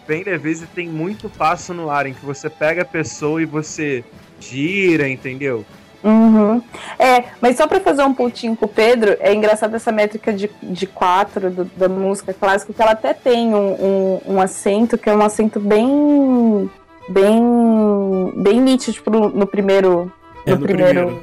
[0.08, 3.46] bem leveza e tem muito passo no ar em que você pega a pessoa e
[3.46, 4.04] você
[4.40, 5.64] gira, entendeu?
[6.04, 6.62] Uhum.
[6.98, 10.50] É, mas só pra fazer um pontinho com o Pedro, é engraçado essa métrica de,
[10.64, 15.10] de quatro do- da música clássica, que ela até tem um, um, um acento que
[15.10, 16.70] é um acento bem.
[17.10, 18.34] bem.
[18.36, 20.12] bem nítido, tipo, no, no primeiro.
[20.46, 21.22] É, no, no primeiro,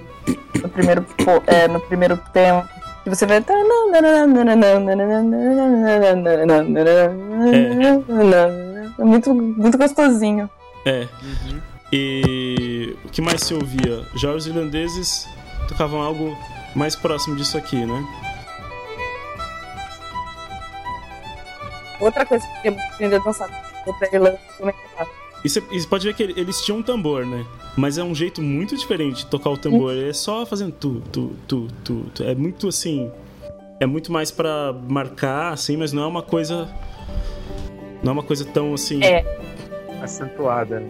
[0.62, 1.06] no primeiro.
[1.46, 2.68] É, no primeiro tempo.
[3.04, 3.34] E você vê.
[8.98, 10.50] É muito, muito gostosinho.
[10.84, 11.06] É.
[11.92, 14.04] E o que mais se ouvia?
[14.16, 15.28] Já os irlandeses
[15.68, 16.36] tocavam algo
[16.74, 18.04] mais próximo disso aqui, né?
[22.00, 23.48] Outra coisa que eu aprender a dançar.
[23.84, 24.74] Vou pra Irlanda também.
[25.46, 27.46] E você pode ver que eles tinham um tambor, né?
[27.76, 29.94] Mas é um jeito muito diferente de tocar o tambor.
[29.94, 32.06] É só fazendo tu, tu, tu, tu.
[32.12, 32.24] tu.
[32.24, 33.12] É muito assim.
[33.78, 36.68] É muito mais pra marcar, assim, mas não é uma coisa.
[38.02, 39.00] Não é uma coisa tão assim.
[39.04, 39.24] É.
[40.02, 40.80] Acentuada.
[40.80, 40.88] né?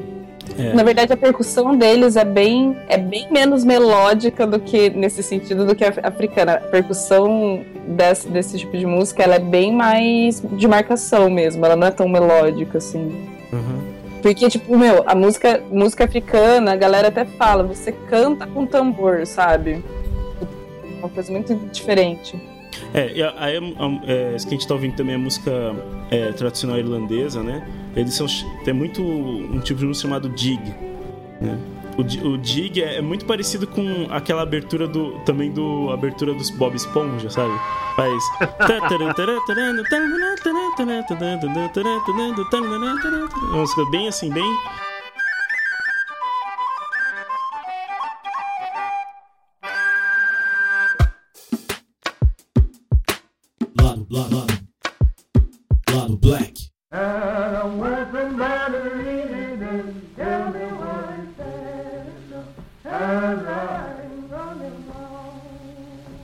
[0.57, 0.73] É.
[0.73, 5.67] Na verdade, a percussão deles é bem, é bem menos melódica do que nesse sentido
[5.67, 6.55] do que a africana.
[6.55, 11.63] A percussão desse, desse tipo de música ela é bem mais de marcação mesmo.
[11.67, 13.36] Ela não é tão melódica assim.
[14.27, 19.25] Porque, tipo, meu, a música, música africana, a galera até fala, você canta com tambor,
[19.25, 19.85] sabe?
[20.99, 22.35] Uma coisa muito diferente.
[22.93, 23.57] É, e a- aí
[24.05, 25.53] é, isso que a gente tá ouvindo também é música
[26.11, 27.65] é, tradicional irlandesa, né?
[27.95, 28.27] Eles são
[28.65, 30.61] tem muito um tipo de música chamado dig,
[31.41, 31.57] né?
[31.99, 36.51] O, o dig é, é muito parecido com aquela abertura do também do abertura dos
[36.51, 37.53] Bob Esponja, sabe?
[37.97, 38.23] Faz
[43.51, 44.45] uma música bem assim, bem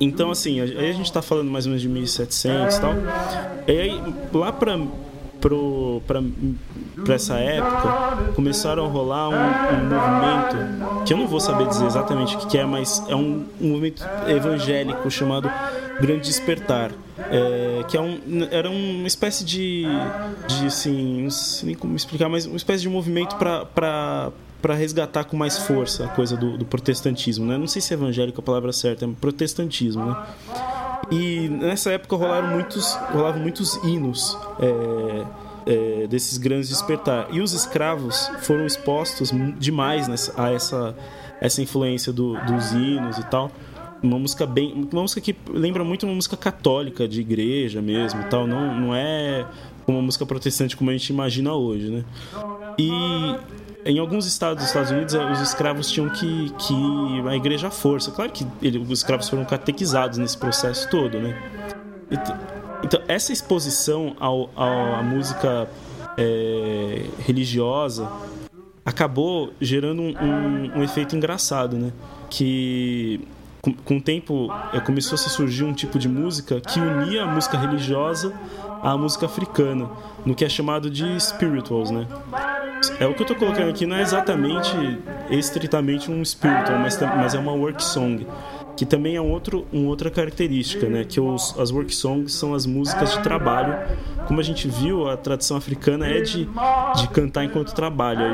[0.02, 2.94] Então, assim, aí a gente tá falando mais ou menos de 1700 e tal.
[3.68, 4.76] E aí, lá pra,
[7.04, 11.86] pra essa época, começaram a rolar um, um movimento, que eu não vou saber dizer
[11.86, 15.48] exatamente o que que é, mas é um, um movimento evangélico chamado
[16.00, 16.90] Grande Despertar.
[17.30, 18.18] É, que é um,
[18.50, 19.84] era uma espécie de,
[20.48, 24.32] de assim, não sei nem como explicar, mas uma espécie de movimento para
[24.62, 27.58] para resgatar com mais força a coisa do, do protestantismo, né?
[27.58, 30.16] Não sei se é evangélico a palavra certa, é protestantismo, né?
[31.10, 35.24] E nessa época rolaram muitos, rolavam muitos hinos é,
[35.66, 37.26] é, desses grandes despertar.
[37.32, 40.94] E os escravos foram expostos demais nessa, a essa,
[41.40, 43.50] essa influência do- dos hinos e tal.
[44.02, 44.88] Uma música bem.
[44.92, 48.46] Uma música que lembra muito uma música católica de igreja mesmo e tal.
[48.46, 49.44] Não, não é
[49.86, 52.04] uma música protestante como a gente imagina hoje, né?
[52.78, 52.90] E
[53.84, 56.74] em alguns estados dos Estados Unidos, eh, os escravos tinham que, que
[57.28, 58.10] à igreja à força.
[58.10, 61.36] Claro que ele- os escravos foram catequizados nesse processo todo, né?
[62.10, 62.36] Então,
[62.84, 65.68] então, essa exposição ao, ao- à música
[66.18, 68.08] eh, religiosa
[68.84, 71.92] acabou gerando um, um- um efeito engraçado, né?
[72.28, 73.20] Que
[73.62, 77.26] com, com o tempo eh, começou a surgir um tipo de música que unia a
[77.26, 78.32] música religiosa
[78.82, 79.88] à música africana,
[80.26, 82.06] no que é chamado de spirituals, né?
[82.98, 84.74] É o que eu tô colocando aqui não é exatamente
[85.30, 88.26] estritamente um spiritual, mas, mas é uma work song,
[88.76, 91.04] que também é um outro, uma outra característica, né?
[91.04, 93.78] Que os, as work songs são as músicas de trabalho.
[94.26, 96.48] Como a gente viu, a tradição africana é de,
[96.96, 98.24] de cantar enquanto trabalha.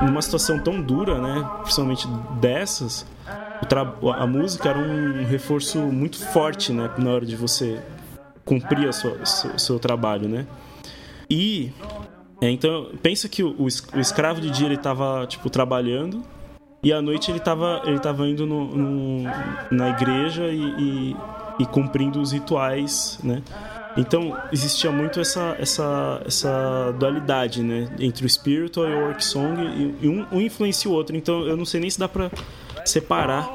[0.00, 1.48] E numa situação tão dura, né?
[1.62, 2.08] Principalmente
[2.40, 3.06] dessas,
[4.18, 6.90] a música era um reforço muito forte, né?
[6.98, 7.78] Na hora de você
[8.44, 10.46] cumprir sua, seu, seu trabalho, né?
[11.28, 11.70] E
[12.40, 16.22] é, então, pensa que o, o es- o escravo de dia ele tava, tipo, trabalhando
[16.82, 19.30] e à noite ele tava, ele tava indo no, no-
[19.70, 21.16] na igreja e, e,
[21.60, 23.42] e cumprindo os rituais, né?
[23.96, 27.88] Então, existia muito essa, essa, essa dualidade, né?
[27.98, 31.16] Entre o spiritual e o work song e, e um, um influencia o outro.
[31.16, 32.30] Então, eu não sei nem se dá pra
[32.84, 33.48] separar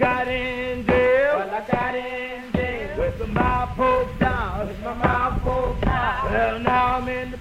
[0.00, 2.98] got in jail, well, I got in jail.
[2.98, 6.32] With my mouth poked down, with my mouth poked down.
[6.32, 7.36] Well, now I'm in the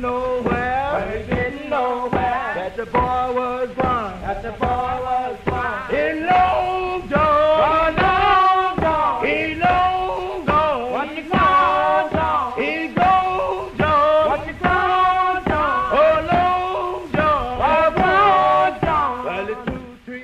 [0.00, 0.88] nowhere.
[0.92, 4.20] But he didn't know where that the boy was gone.
[4.22, 5.09] That the boy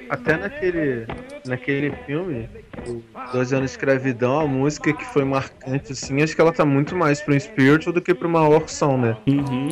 [0.08, 1.06] Até naquele,
[1.44, 2.48] naquele filme,
[2.86, 3.02] o
[3.32, 6.94] 12 anos de escravidão, a música que foi marcante, assim, acho que ela tá muito
[6.94, 9.16] mais pro spiritual do que pra uma song, né?
[9.26, 9.70] Uhum.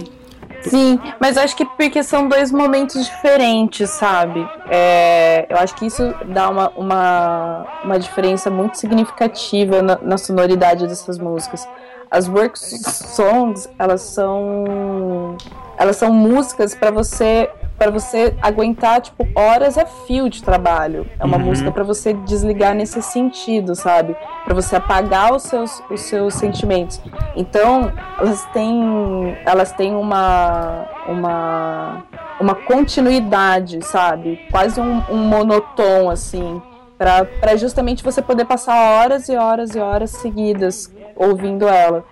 [0.62, 4.46] Sim, mas acho que porque são dois momentos diferentes, sabe?
[4.70, 10.86] É, eu acho que isso dá uma, uma, uma diferença muito significativa na, na sonoridade
[10.86, 11.68] dessas músicas.
[12.10, 15.36] As work songs, elas são
[15.76, 21.06] elas são músicas para você para você aguentar tipo horas a fio de trabalho.
[21.18, 21.44] É uma Uhum.
[21.44, 24.16] música para você desligar nesse sentido, sabe?
[24.44, 27.00] Para você apagar os seus os seus sentimentos.
[27.36, 32.04] Então, elas têm elas têm uma uma
[32.40, 34.40] uma continuidade, sabe?
[34.50, 36.60] Quase um, um monotom assim,
[36.98, 42.04] para justamente você poder passar horas e horas e horas seguidas ouvindo ela.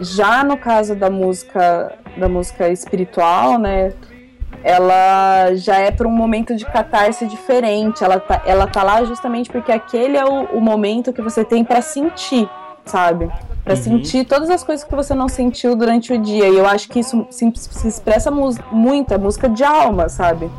[0.00, 3.92] Já no caso da música da música espiritual, né?
[4.64, 8.02] Ela já é para um momento de catarse diferente.
[8.04, 11.64] Ela tá, ela tá lá justamente porque aquele é o, o momento que você tem
[11.64, 12.48] para sentir,
[12.84, 13.30] sabe?
[13.64, 16.48] Para sentir todas as coisas que você não sentiu durante o dia.
[16.48, 20.50] E eu acho que isso se, se expressa mu- muito, é música de alma, sabe?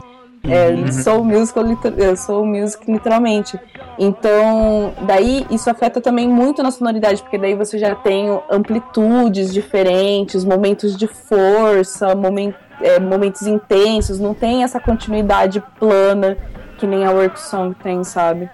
[0.46, 3.58] É, soul, music, liter- é, soul music, literalmente.
[3.98, 10.44] Então, daí isso afeta também muito na sonoridade, porque daí você já tem amplitudes diferentes,
[10.44, 16.38] momentos de força, momen- é, momentos intensos, não tem essa continuidade plana
[16.78, 18.50] que nem a work song tem, sabe?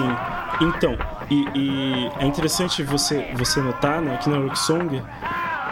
[0.00, 0.66] Sim.
[0.66, 0.96] Então,
[1.30, 5.02] e, e é interessante você, você notar, né, que na Rock Song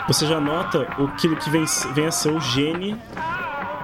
[0.07, 2.97] você já nota aquilo que vem, vem a ser o gene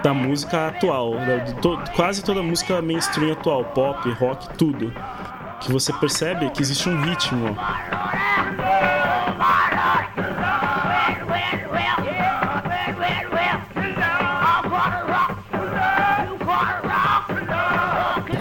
[0.02, 4.92] da música atual, da- de to- quase toda a música mainstream atual, pop, rock, tudo.
[5.60, 7.56] Que você percebe que existe um ritmo.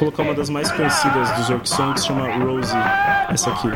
[0.01, 2.75] Colocar uma das mais conhecidas dos Orc Songs, chama Rosie,
[3.29, 3.69] essa aqui.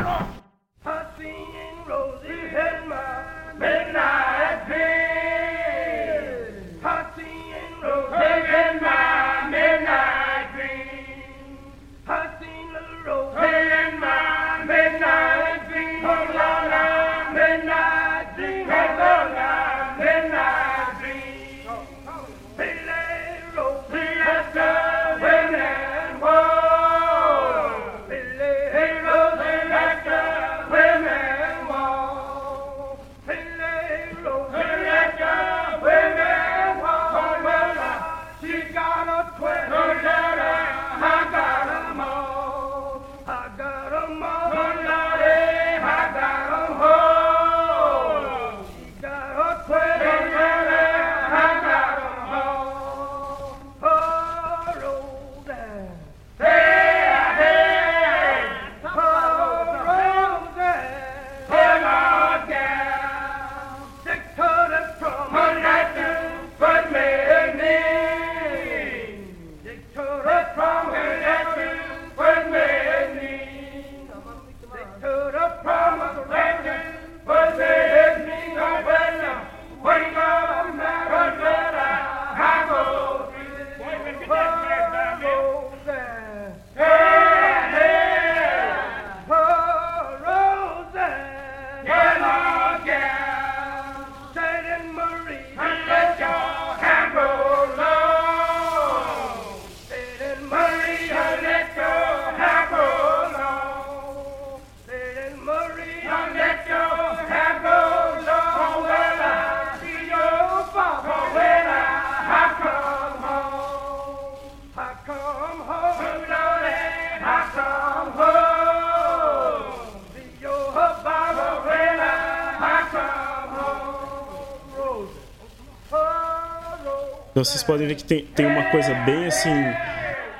[127.36, 129.50] Então vocês podem ver que tem, tem uma coisa bem assim.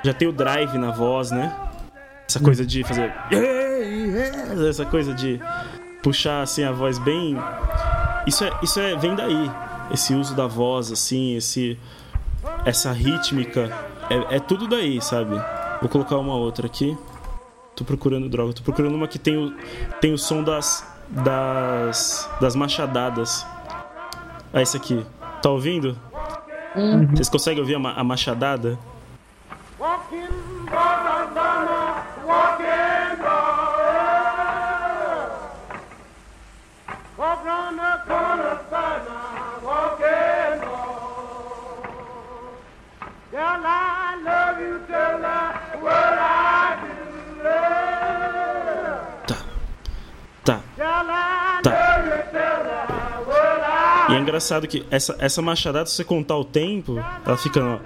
[0.03, 1.55] Já tem o drive na voz, né?
[2.27, 3.13] Essa coisa de fazer.
[4.67, 5.39] Essa coisa de
[6.01, 7.37] puxar assim a voz bem.
[8.25, 9.51] Isso é, isso é vem daí.
[9.91, 11.77] Esse uso da voz, assim, esse
[12.65, 13.71] essa rítmica.
[14.09, 15.39] É, é tudo daí, sabe?
[15.79, 16.97] Vou colocar uma outra aqui.
[17.75, 18.53] Tô procurando droga.
[18.53, 19.53] Tô procurando uma que tem o,
[20.01, 20.83] tem o som das.
[21.11, 22.27] das.
[22.41, 23.45] das machadadas.
[24.51, 25.05] Ah, esse aqui.
[25.43, 25.95] Tá ouvindo?
[27.13, 28.77] Vocês conseguem ouvir a, ma- a machadada?
[29.79, 30.27] Walking
[30.65, 33.67] brother, brother, walking brother.
[54.17, 57.61] É engraçado que essa, essa machadada, se você contar o tempo, ela fica.
[57.63, 57.79] Ó,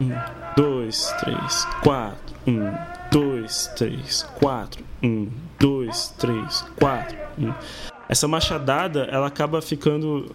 [0.00, 0.10] um,
[0.56, 2.34] dois, três, quatro.
[2.46, 2.72] Um,
[3.10, 4.84] dois, três, quatro.
[5.02, 7.16] Um, dois, três, quatro.
[7.38, 7.52] Um.
[8.08, 10.34] Essa machadada, ela acaba ficando.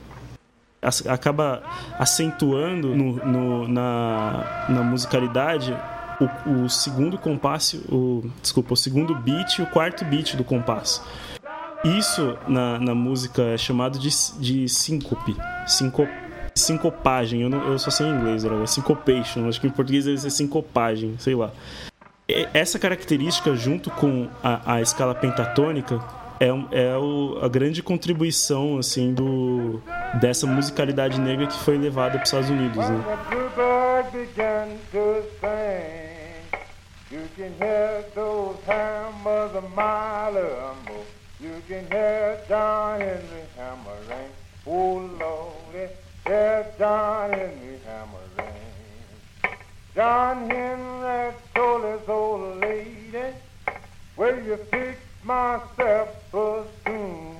[1.07, 1.63] acaba
[1.97, 5.75] acentuando no, no- na, na musicalidade
[6.19, 11.01] o, o segundo compasso, o, desculpa, o segundo beat e o quarto beat do compasso.
[11.83, 14.09] Isso na, na música é chamado de,
[14.39, 15.35] de síncope.
[15.65, 16.07] Sinco,
[16.55, 17.41] sincopagem.
[17.41, 19.47] Eu, não, eu só sei em inglês, era syncopation.
[19.47, 21.51] Acho que em português deve ser sincopagem, sei lá.
[22.53, 25.99] Essa característica, junto com a, a escala pentatônica,
[26.39, 29.81] é, é o- a grande contribuição assim do,
[30.19, 32.77] dessa musicalidade negra que foi levada para os Estados Unidos.
[32.89, 33.03] Né?
[41.41, 44.31] You can hear John Henry hammering.
[44.67, 45.91] Oh Lordy,
[46.23, 49.57] hear John Henry hammering.
[49.95, 53.33] John Henry told his old lady,
[54.17, 57.35] Will you fix myself a tune?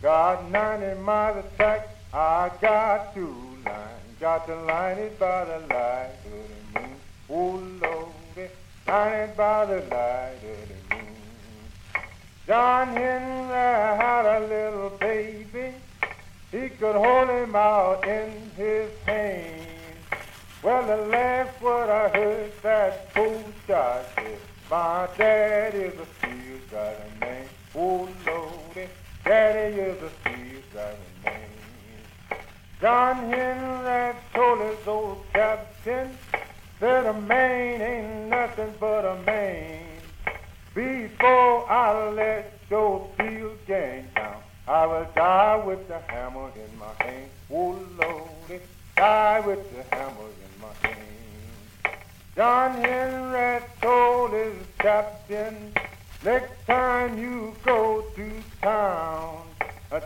[0.00, 3.36] Got 90 miles of track, I got two
[3.66, 4.16] lines.
[4.18, 6.32] Got to line it by the light of
[6.72, 6.96] the moon.
[7.28, 8.50] Oh Lordy,
[8.88, 10.75] line it by the light of the moon.
[12.46, 15.74] John Henry had a little baby.
[16.52, 19.66] He could hold him out in his hand.
[20.62, 24.38] Well, the last word I heard that fool I said,
[24.70, 27.46] my dad is a steel driving man.
[27.74, 28.88] Oh Lordy,
[29.24, 32.40] daddy is a steel driving man.
[32.80, 36.16] John Henry told his old captain
[36.78, 39.85] that a man ain't nothing but a man.
[40.76, 46.92] Before I let your steel gang down, I will die with the hammer in my
[47.02, 47.30] hand.
[47.50, 48.62] Oh Lordy,
[48.94, 51.96] die with the hammer in my hand.
[52.36, 55.72] John Henry told his captain,
[56.22, 59.46] next time you go to town,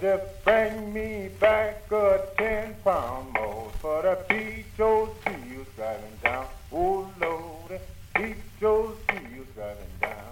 [0.00, 6.46] just bring me back a ten pound mold for the beat those seals driving down.
[6.72, 7.82] Oh Lordy,
[8.14, 10.29] beat those seals driving down.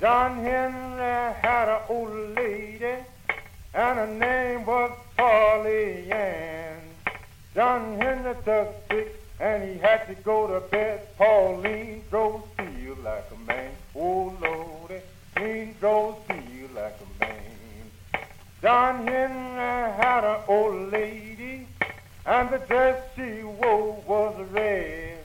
[0.00, 2.96] John Henry had an old lady,
[3.72, 6.80] and her name was Polly Ann.
[7.54, 11.06] John Henry took sick, and he had to go to bed.
[11.16, 13.70] Pauline drove steel like a man.
[13.94, 15.00] Oh Lordy,
[15.38, 18.20] he eh, drove steel like a man.
[18.60, 21.68] John Henry had an old lady,
[22.26, 25.18] and the dress she wore was red.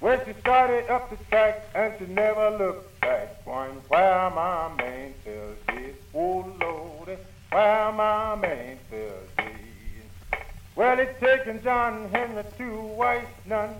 [0.00, 5.58] When she started up the track and she never looked back, going where my tells
[5.74, 7.16] you, oh Lordy,
[7.50, 10.38] where my tells you.
[10.74, 13.74] Well, it's taken John Henry to White Nun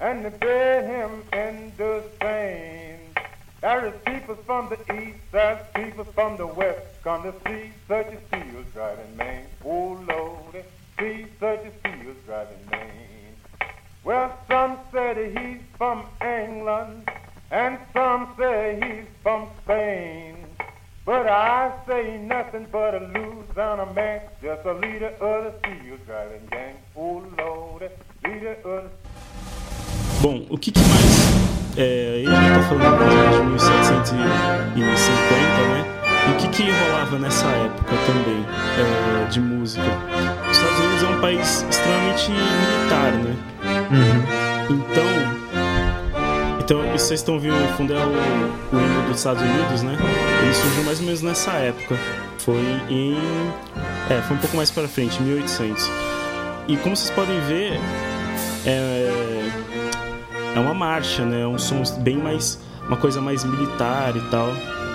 [0.00, 3.00] and they buried him in the sand.
[3.60, 8.06] There is people from the east, there's people from the west, come to see such
[8.06, 9.44] a steel driving man.
[9.64, 10.66] Oh Lordy,
[10.98, 13.36] see such a steel driving man.
[14.04, 17.10] Well, some said he's from England,
[17.50, 20.36] and some say he's from Spain.
[21.04, 26.46] But I say nothing but a Louisiana man, just a leader of the steel driving
[26.50, 26.76] gang.
[26.96, 27.90] Oh Lord,
[28.24, 28.90] leader of the
[30.22, 31.76] Bom, o que, que mais.
[31.76, 32.98] É, ele já tá falando
[33.30, 34.14] de 1750,
[35.68, 35.84] né?
[36.26, 38.46] E o que, que rolava nessa época também
[38.78, 39.84] é, de música?
[40.50, 43.36] Os Estados Unidos é um país extremamente militar, né?
[44.70, 45.43] Então.
[46.64, 49.98] Então, vocês estão vendo no fundo é o, o hino dos Estados Unidos, né?
[50.42, 51.94] Ele surgiu mais ou menos nessa época.
[52.38, 52.56] Foi
[52.88, 53.18] em.
[54.08, 55.90] É, foi um pouco mais para frente, 1800.
[56.66, 57.78] e como vocês podem ver,
[58.64, 59.50] é,
[60.56, 61.42] é uma marcha, né?
[61.42, 62.58] É um som bem mais.
[62.88, 64.48] uma coisa mais militar e tal.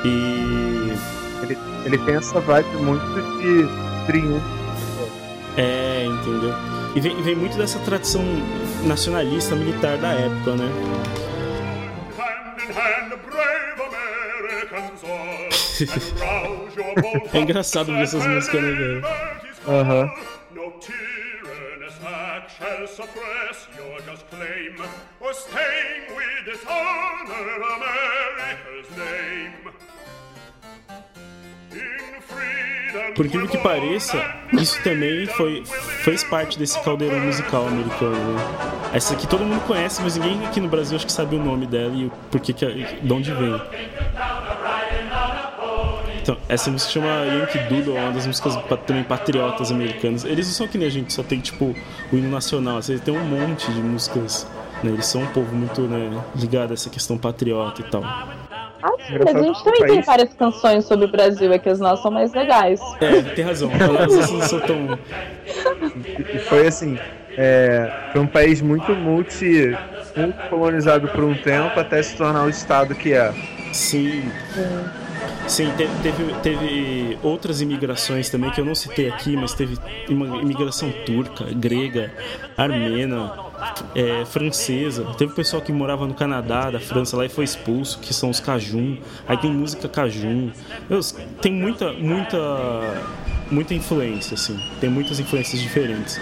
[0.04, 0.92] E.
[1.44, 3.06] Ele, ele tem essa vibe muito
[3.38, 4.44] de triunfo.
[5.56, 6.56] É, entendeu?
[6.96, 8.24] E vem, vem muito dessa tradição
[8.86, 11.29] nacionalista militar da época, né?
[17.34, 18.14] I'm gonna stop if this.
[20.54, 24.82] No tyrannous act shall suppress your just claim
[25.20, 28.79] or stain with dishonor America.
[33.20, 34.18] Por incrível que pareça,
[34.54, 35.62] isso também foi,
[36.06, 38.16] fez parte desse caldeirão musical americano.
[38.16, 38.42] Né?
[38.94, 41.68] Essa aqui todo mundo conhece, mas ninguém aqui no Brasil acho que sabe o nome
[41.68, 43.62] dela e o porquê que, de onde vem.
[46.22, 48.58] Então, essa música chama Yankee Doodle, é uma das músicas
[48.88, 50.24] também patriotas americanas.
[50.24, 51.76] Eles não são que nem a gente, só tem tipo
[52.14, 54.48] o hino nacional, eles têm um monte de músicas.
[54.82, 54.92] Né?
[54.92, 58.02] Eles são um povo muito né, ligado a essa questão patriota e tal.
[58.82, 61.80] Ah, sim, mas a gente também tem várias canções sobre o Brasil, é que as
[61.80, 62.80] nossas são mais legais.
[63.02, 65.00] É, tem razão, elas não são tão.
[66.34, 66.98] E foi assim,
[67.38, 69.78] é, foi um país muito multi,
[70.16, 73.34] muito colonizado por um tempo até se tornar o estado que é.
[73.74, 74.32] Sim.
[75.50, 79.78] Sim, te- teve, teve outras imigrações também que eu não citei aqui, mas teve
[80.08, 82.14] imigração turca, grega,
[82.56, 83.34] armena,
[83.96, 85.04] é, francesa.
[85.18, 88.40] Teve pessoal que morava no Canadá, da França, lá e foi expulso, que são os
[88.40, 88.98] Cajun.
[89.28, 90.52] Aí tem música Cajun.
[91.42, 92.38] Tem muita, muita,
[93.50, 94.58] muita influência, assim.
[94.80, 96.22] Tem muitas influências diferentes.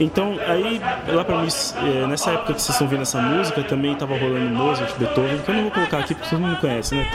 [0.00, 3.94] Então, aí, lá pra mim, é, nessa época que vocês estão vendo essa música, também
[3.96, 7.08] tava rolando Mozart, Beethoven, que eu não vou colocar aqui porque todo mundo conhece, né?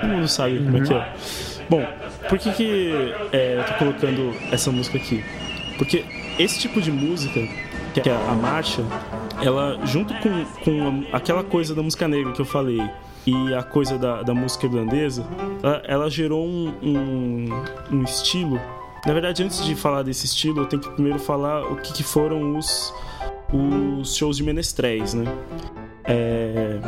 [0.00, 1.12] Todo mundo sabe como é que é.
[1.70, 1.86] Bom,
[2.28, 5.24] por que que é, eu tô colocando essa música aqui?
[5.78, 6.04] Porque
[6.38, 7.40] esse tipo de música,
[7.94, 8.82] que é a marcha,
[9.40, 12.82] ela, junto com, com aquela coisa da música negra que eu falei,
[13.26, 15.24] e a coisa da, da música irlandesa,
[15.62, 18.60] ela, ela gerou um, um, um estilo.
[19.06, 22.02] Na verdade, antes de falar desse estilo, eu tenho que primeiro falar o que, que
[22.04, 22.94] foram os,
[23.52, 25.24] os shows de menestréis, né?
[26.04, 26.78] É,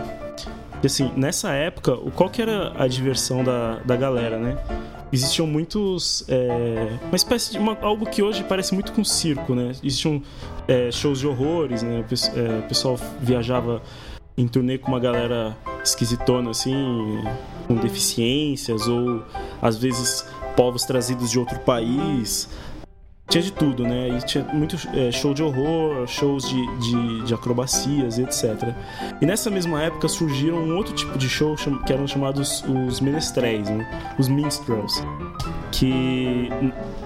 [0.85, 4.57] assim, nessa época, qual que era a diversão da, da galera, né?
[5.13, 6.25] Existiam muitos.
[6.29, 7.59] é, uma espécie de.
[7.59, 9.73] uma- algo que hoje parece muito com circo, né?
[9.83, 10.23] Existiam
[10.67, 11.99] é, shows de horrores, né?
[12.01, 13.83] O é, o pessoal viajava
[14.37, 16.75] em turnê com uma galera esquisitona, assim,
[17.69, 19.23] com deficiências, ou
[19.63, 20.27] às vezes
[20.57, 22.49] povos trazidos de outro país.
[23.29, 24.09] Tinha de tudo, né?
[24.19, 28.75] E tinha muito é, show de horror, shows de, de, de acrobacias e etc.
[29.21, 33.69] E nessa mesma época surgiram um outro tipo de show que eram chamados os menestréis,
[33.71, 34.15] né?
[34.19, 35.03] os minstrels,
[35.73, 36.51] que,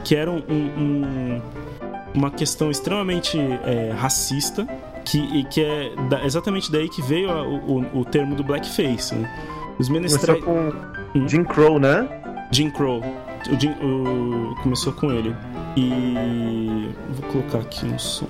[0.05, 1.43] que eram um- um-
[2.15, 4.67] uma questão extremamente é, racista,
[5.05, 9.15] que, que é da- exatamente daí que veio a- o, o- termo do blackface.
[9.15, 9.31] Né?
[9.79, 10.45] Os Começou menestréis.
[10.45, 10.73] com
[11.15, 11.29] Hum.
[11.29, 12.07] Jim Crow, né?
[12.51, 13.03] Jim Crow.
[13.51, 15.35] O Jim- o- começou com ele.
[15.77, 16.89] E.
[17.11, 18.27] Vou colocar aqui um som.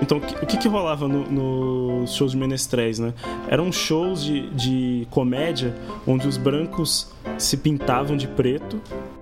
[0.00, 3.14] Então, o que, que, rolava nos no shows de menestréis, né?
[3.48, 5.74] Eram shows de, de comédia
[6.06, 8.80] onde os brancos se pintavam de preto,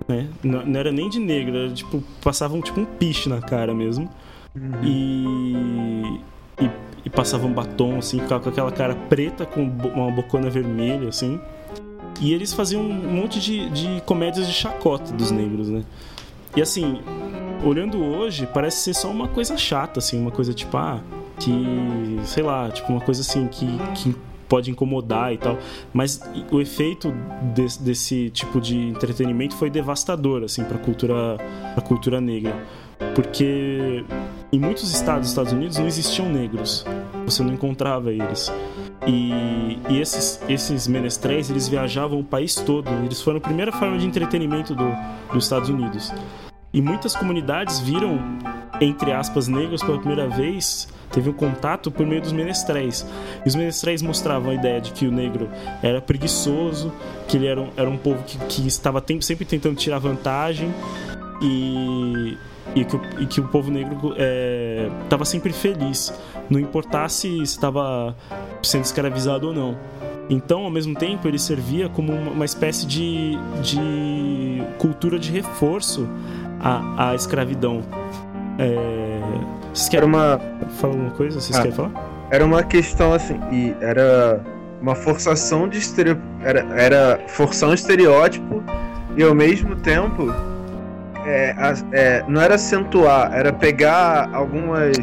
[0.09, 0.27] né?
[0.43, 4.09] Não, não era nem de negro, era tipo, passavam tipo um piche na cara mesmo.
[4.83, 6.21] E,
[6.61, 6.71] e,
[7.05, 11.41] e passavam batom, assim, ficava com aquela cara preta com uma bocona vermelha, assim.
[12.21, 15.83] E eles faziam um monte de, de comédias de chacota dos negros, né?
[16.57, 17.01] E assim,
[17.65, 21.01] olhando hoje, parece ser só uma coisa chata, assim, uma coisa tipo, ah,
[21.39, 22.21] que.
[22.25, 24.15] sei lá, tipo, uma coisa assim que, que
[24.49, 25.59] pode incomodar e tal.
[25.93, 27.13] Mas o efeito
[27.55, 31.37] desse, desse tipo de entretenimento foi devastador, assim, pra cultura,
[31.75, 32.65] pra cultura negra.
[33.15, 34.05] Porque
[34.53, 36.85] em muitos estados dos Estados Unidos não existiam negros.
[37.27, 38.53] Você não encontrava eles.
[39.07, 42.89] E, e esses, esses menestréis, eles viajavam o país todo.
[43.05, 44.87] Eles foram a primeira forma de entretenimento do,
[45.33, 46.13] dos Estados Unidos.
[46.73, 48.19] E muitas comunidades viram,
[48.81, 53.07] entre aspas, negros pela primeira vez, teve um contato por meio dos menestréis.
[53.45, 55.49] E os menestréis mostravam a ideia de que o negro
[55.83, 56.93] era preguiçoso,
[57.29, 60.75] que ele era um, era um povo que, que estava sempre tentando tirar vantagem
[61.41, 62.37] e,
[62.75, 64.15] e, que, o, e que o povo negro
[65.05, 66.13] estava sempre feliz,
[66.51, 68.15] não importasse se estava
[68.63, 69.77] sendo escravizado ou não.
[70.29, 76.09] Então, ao mesmo tempo, ele servia como uma espécie de, de cultura de reforço
[76.61, 77.83] à, à escravidão.
[78.59, 79.21] É...
[79.73, 80.41] Vocês Era querem uma,
[80.79, 81.41] falar alguma coisa?
[81.41, 81.63] Vocês Ah.
[81.63, 82.15] querem falar?
[82.31, 84.43] era uma questão assim, e era
[84.81, 86.19] uma forçação de estereo...
[86.43, 88.63] era, era forçar um estereótipo
[89.17, 90.33] e ao mesmo tempo
[91.27, 91.55] é,
[91.93, 94.97] é, não era acentuar, era pegar algumas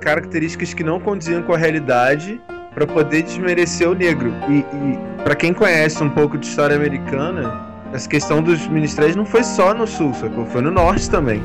[0.00, 2.40] características que não condiziam com a realidade
[2.74, 4.32] para poder desmerecer o negro.
[4.48, 9.24] E, e para quem conhece um pouco de história americana, essa questão dos ministérios não
[9.24, 10.44] foi só no sul, sacou?
[10.46, 11.42] Foi no norte também.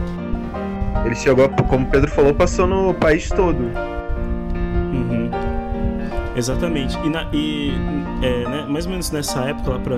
[1.06, 3.72] Ele chegou, como o Pedro falou, passou no país todo.
[6.40, 6.98] Exatamente.
[7.06, 7.72] E, na- e,
[8.24, 9.98] é, né, mais ou menos nessa época, lá pra,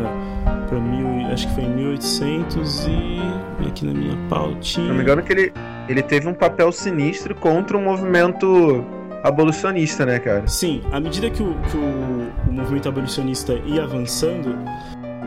[0.68, 3.20] pra mil, acho que foi em 1800 e.
[3.68, 4.88] aqui na minha pautinha.
[4.88, 5.54] não me engano, que ele,
[5.88, 8.84] ele teve um papel sinistro contra o movimento
[9.24, 10.48] abolicionista, né, cara?
[10.48, 14.58] Sim, à medida que o, que o, o movimento abolicionista ia avançando,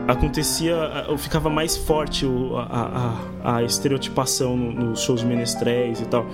[0.07, 0.75] acontecia,
[1.17, 2.25] ficava mais forte
[2.69, 6.25] a, a- a estereotipação no- nos shows menestréis e tal.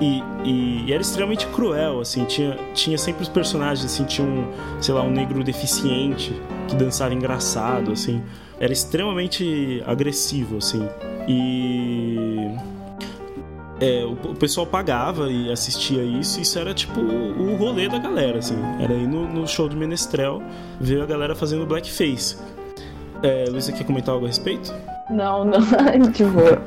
[0.00, 4.44] E, e- e era extremamente cruel, assim, tinha, tinha sempre os personagens, assim, tinha um,
[4.80, 6.32] sei lá, um negro deficiente
[6.68, 8.22] que dançava engraçado, assim.
[8.58, 10.88] Era extremamente agressivo, assim.
[11.28, 12.48] E
[13.80, 17.98] é, o, pessoal pagava e assistia isso, e isso era tipo o, o rolê da
[17.98, 18.56] galera, assim.
[18.80, 20.40] Era ir no, no show de Menestrel
[20.80, 22.36] ver a galera fazendo blackface.
[23.22, 24.74] É, Luísa, quer comentar algo a respeito?
[25.10, 25.60] Não, não,
[26.10, 26.60] de boa.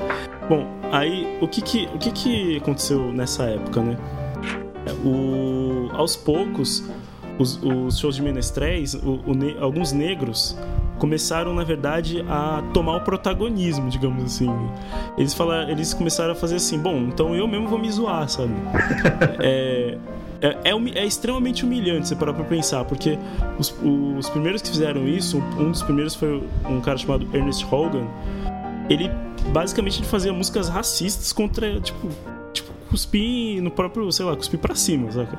[0.47, 3.97] Bom, aí o que que, o que que aconteceu nessa época, né?
[5.03, 6.84] O, aos poucos,
[7.39, 10.58] os, os shows de menestréis, o- o ne- alguns negros
[10.99, 14.49] começaram, na verdade, a tomar o protagonismo, digamos assim.
[15.18, 18.53] Eles, falaram, eles começaram a fazer assim, bom, então eu mesmo vou me zoar, sabe?
[19.43, 19.97] é,
[20.42, 23.18] é, é é extremamente humilhante você parar pra pensar, porque
[23.60, 23.74] os,
[24.18, 28.06] os primeiros que fizeram isso, um dos primeiros foi um cara chamado Ernest Hogan,
[28.90, 29.10] ele
[29.52, 32.10] basicamente ele fazia músicas racistas contra, tipo,
[32.54, 35.38] tipo, cuspir no próprio, sei lá, cuspir pra cima, saca?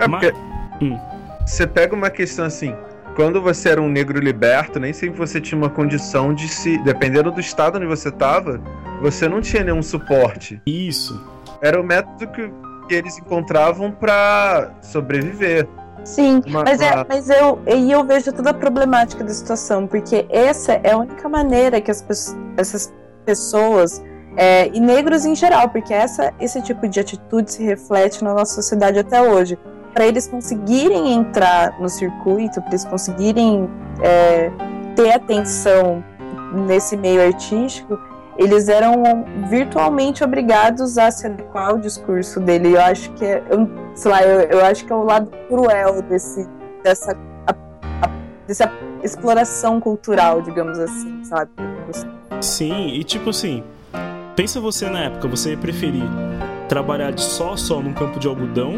[0.00, 0.34] É Ma- porque
[0.82, 0.98] Hum.
[1.46, 2.74] você pega uma questão assim.
[3.14, 6.76] Quando você era um negro liberto, nem sempre você tinha uma condição de se.
[6.82, 8.60] Dependendo do estado onde você tava,
[9.00, 10.60] você não tinha nenhum suporte.
[10.66, 11.18] Isso.
[11.62, 12.50] Era o método que,
[12.86, 15.68] que eles encontravam pra sobreviver.
[16.04, 19.86] Sim, Uma- mas, é, uma- mas eu, e eu vejo toda a problemática da situação,
[19.86, 22.04] porque essa é a única maneira que as,
[22.56, 22.92] essas
[23.24, 24.02] pessoas,
[24.36, 28.54] é, e negros em geral, porque essa, esse tipo de atitude se reflete na nossa
[28.54, 29.58] sociedade até hoje.
[29.92, 33.68] Para eles conseguirem entrar no circuito, para eles conseguirem
[34.02, 34.50] é,
[34.94, 36.04] ter atenção
[36.66, 37.98] nesse meio artístico,
[38.38, 42.74] eles eram virtualmente obrigados a se adequar ao discurso dele.
[42.74, 46.02] Eu acho que é, eu, sei lá, eu, eu acho que é o lado cruel
[46.02, 46.46] desse,
[46.82, 47.16] dessa,
[47.46, 47.54] a-
[48.02, 48.10] a-
[48.46, 48.70] dessa
[49.02, 51.50] exploração cultural, digamos assim, sabe?
[52.40, 53.62] Sim, e tipo assim,
[54.34, 56.04] pensa você na época, você ia preferir
[56.68, 58.74] trabalhar de só só num campo de algodão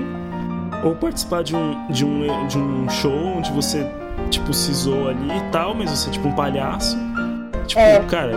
[0.84, 3.84] ou participar de um, de um, de um show onde você,
[4.30, 6.96] tipo, se zoa ali e tal, mas você é tipo um palhaço.
[7.66, 7.98] Tipo, É.
[8.04, 8.32] cara.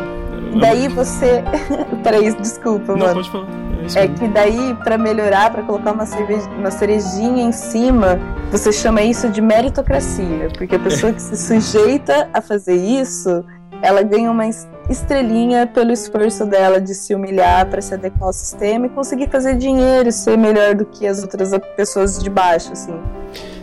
[0.60, 1.44] Daí você.
[2.04, 3.14] Peraí, desculpa, Não, mano.
[3.16, 3.48] pode falar.
[3.96, 8.20] É É que daí, pra melhorar, pra colocar uma, cerveja, uma cerejinha em cima,
[8.52, 10.50] você chama isso de meritocracia.
[10.58, 13.44] Porque a pessoa que se sujeita a fazer isso,
[13.82, 18.34] ela ganha uma es- estrelinha pelo esforço dela de se humilhar pra se adequar ao
[18.34, 22.72] sistema e conseguir fazer dinheiro e ser melhor do que as outras pessoas de baixo,
[22.74, 22.94] assim.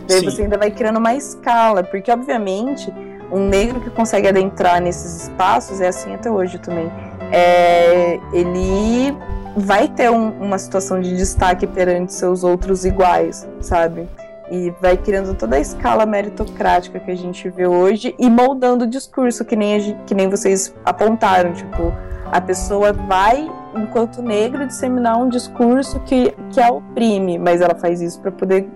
[0.07, 0.25] Daí Sim.
[0.25, 2.91] você ainda vai criando uma escala, porque obviamente
[3.31, 6.91] um negro que consegue adentrar nesses espaços é assim até hoje também.
[7.31, 9.15] É, ele
[9.55, 14.07] vai ter um- uma situação de destaque perante seus outros iguais, sabe?
[14.51, 18.87] E vai criando toda a escala meritocrática que a gente vê hoje e moldando o
[18.87, 21.53] discurso, que nem, a que nem vocês apontaram.
[21.53, 21.93] Tipo,
[22.31, 28.01] a pessoa vai, enquanto negro, disseminar um discurso que, que a oprime, mas ela faz
[28.01, 28.67] isso para poder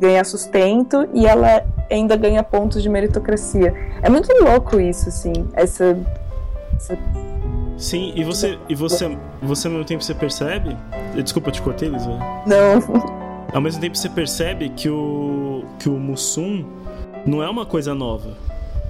[0.00, 3.74] ganhar sustento e ela ainda ganha pontos de meritocracia.
[4.02, 5.96] É muito louco isso, assim, essa.
[6.76, 6.98] essa
[7.76, 10.76] Sim, e você, e você, você ao mesmo tempo você percebe.
[11.14, 12.10] Desculpa, eu te cortei, Lisa.
[12.46, 13.32] não.
[13.52, 16.64] Ao mesmo tempo você percebe que o que o Mussum
[17.26, 18.30] não é uma coisa nova.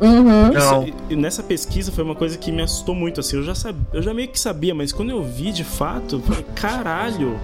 [0.02, 0.52] Uhum.
[0.52, 0.82] Não.
[0.84, 3.76] Isso- e nessa pesquisa foi uma coisa que me assustou muito, assim, eu já, sab...
[3.92, 7.38] eu já meio que sabia, mas quando eu vi de fato, eu falei, caralho!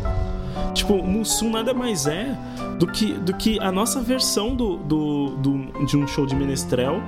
[0.74, 2.36] Tipo, o Mussum nada mais é
[2.78, 7.00] do que, do que a nossa versão do, do, do- de um show de menestrel.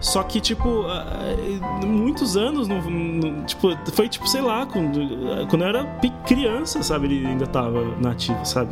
[0.00, 0.84] Só que, tipo,
[1.86, 5.00] muitos anos, no, no- tipo, foi tipo, sei lá, quando,
[5.48, 5.84] quando eu era
[6.26, 7.06] criança, sabe?
[7.06, 8.70] Ele ainda tava nativo, sabe?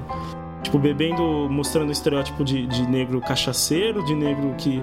[0.63, 4.83] Tipo, bebendo, mostrando o estereótipo de, de negro cachaceiro, de negro que,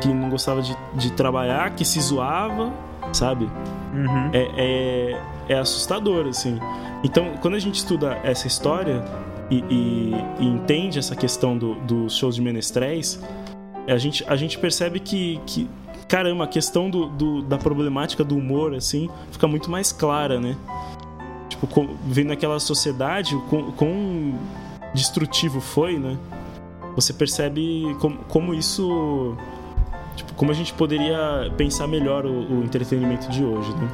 [0.00, 2.72] que não gostava de, de trabalhar, que se zoava,
[3.12, 3.44] sabe?
[3.94, 4.30] Uhum.
[4.32, 5.20] é, é,
[5.54, 6.58] é assustador, assim.
[7.04, 9.04] Então, quando a gente estuda essa história
[9.50, 13.20] e, e- e entende essa questão do- dos shows de menestréis,
[13.86, 15.68] a gente, a gente percebe que, que
[16.08, 20.56] caramba, a questão do, do- da problemática do humor, assim, fica muito mais clara, né?
[21.48, 23.40] Tipo, com- vendo aquela sociedade, o
[23.76, 24.34] quão,
[24.94, 26.16] destrutivo foi, né?
[26.94, 29.36] Você percebe como, como isso.
[30.16, 33.88] Tipo, como a gente poderia pensar melhor o, o entretenimento de hoje, né?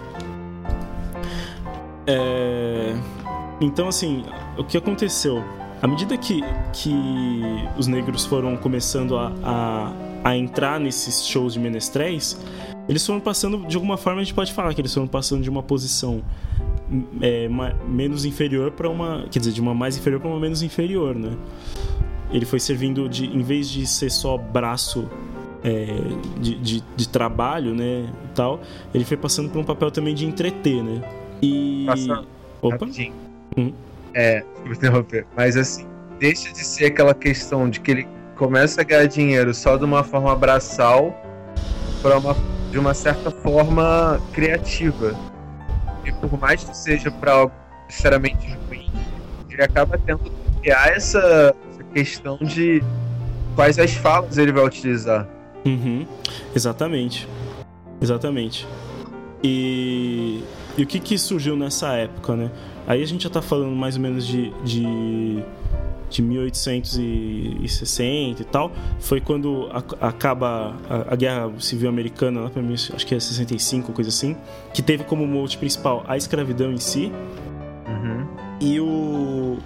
[2.07, 2.95] É,
[3.61, 4.25] Então, assim,
[4.57, 5.43] o que aconteceu?
[5.81, 6.43] À medida que,
[6.73, 6.93] que
[7.77, 9.93] os negros foram começando a, a,
[10.25, 12.37] a entrar nesses shows de menestréis,
[12.89, 15.51] eles foram passando, de alguma forma, a gente pode falar que eles foram passando de
[15.51, 16.23] uma posição
[17.21, 19.27] é, ma- menos inferior para uma.
[19.31, 21.31] Quer dizer, de uma mais inferior para uma menos inferior, né?
[22.33, 23.27] Ele foi servindo de.
[23.27, 25.09] Em vez de ser só braço
[25.65, 25.87] é,
[26.41, 28.09] de, de, de trabalho, né?
[28.35, 28.61] Tal,
[28.95, 31.03] ele foi passando por um papel também de entreter, né?
[31.43, 31.85] E.
[31.87, 32.25] Passa-
[32.63, 32.87] Opa!
[33.57, 33.73] Hum.
[34.15, 35.27] É, desculpa interromper.
[35.37, 35.87] Mas assim,
[36.19, 40.03] deixa de ser aquela questão de que ele começa a ganhar dinheiro só de uma
[40.03, 41.15] forma braçal
[42.03, 42.37] para uma
[42.71, 45.15] de uma certa forma criativa.
[46.05, 47.53] E por mais que seja para algo
[47.87, 48.91] necessariamente ruim,
[49.51, 50.31] ele acaba tendo que
[50.61, 52.83] criar essa, essa questão de
[53.55, 55.27] quais as falas ele vai utilizar.
[55.69, 56.07] Uhum,
[56.55, 57.29] exatamente.
[58.01, 58.67] Exatamente.
[59.43, 60.43] E,
[60.77, 62.51] e o que, que surgiu nessa época, né?
[62.87, 65.43] Aí a gente já tá falando mais ou menos de, de,
[66.09, 68.73] de 1860 e tal.
[68.99, 73.21] Foi quando a- acaba a, a Guerra Civil Americana, lá pra mim, acho que é
[73.21, 74.37] 65, coisa assim,
[74.73, 77.13] que teve como mote principal a escravidão em si.
[78.61, 79.59] E o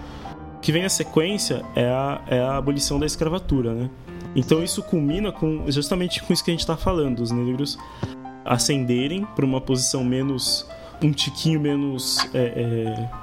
[0.61, 3.89] que vem na sequência é a, é a abolição da escravatura, né?
[4.35, 7.79] Então isso culmina com justamente com isso que a gente está falando, os negros
[8.45, 10.67] ascenderem para uma posição menos
[11.03, 12.39] um tiquinho menos é,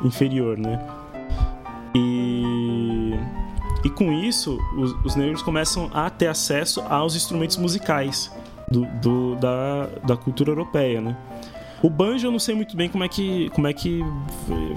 [0.04, 0.80] é, inferior, né?
[1.96, 3.14] E
[3.84, 8.30] e com isso os, os negros começam a ter acesso aos instrumentos musicais
[8.70, 11.16] do, do- da, da cultura europeia, né?
[11.82, 14.02] O banjo eu não sei muito bem como é que como é que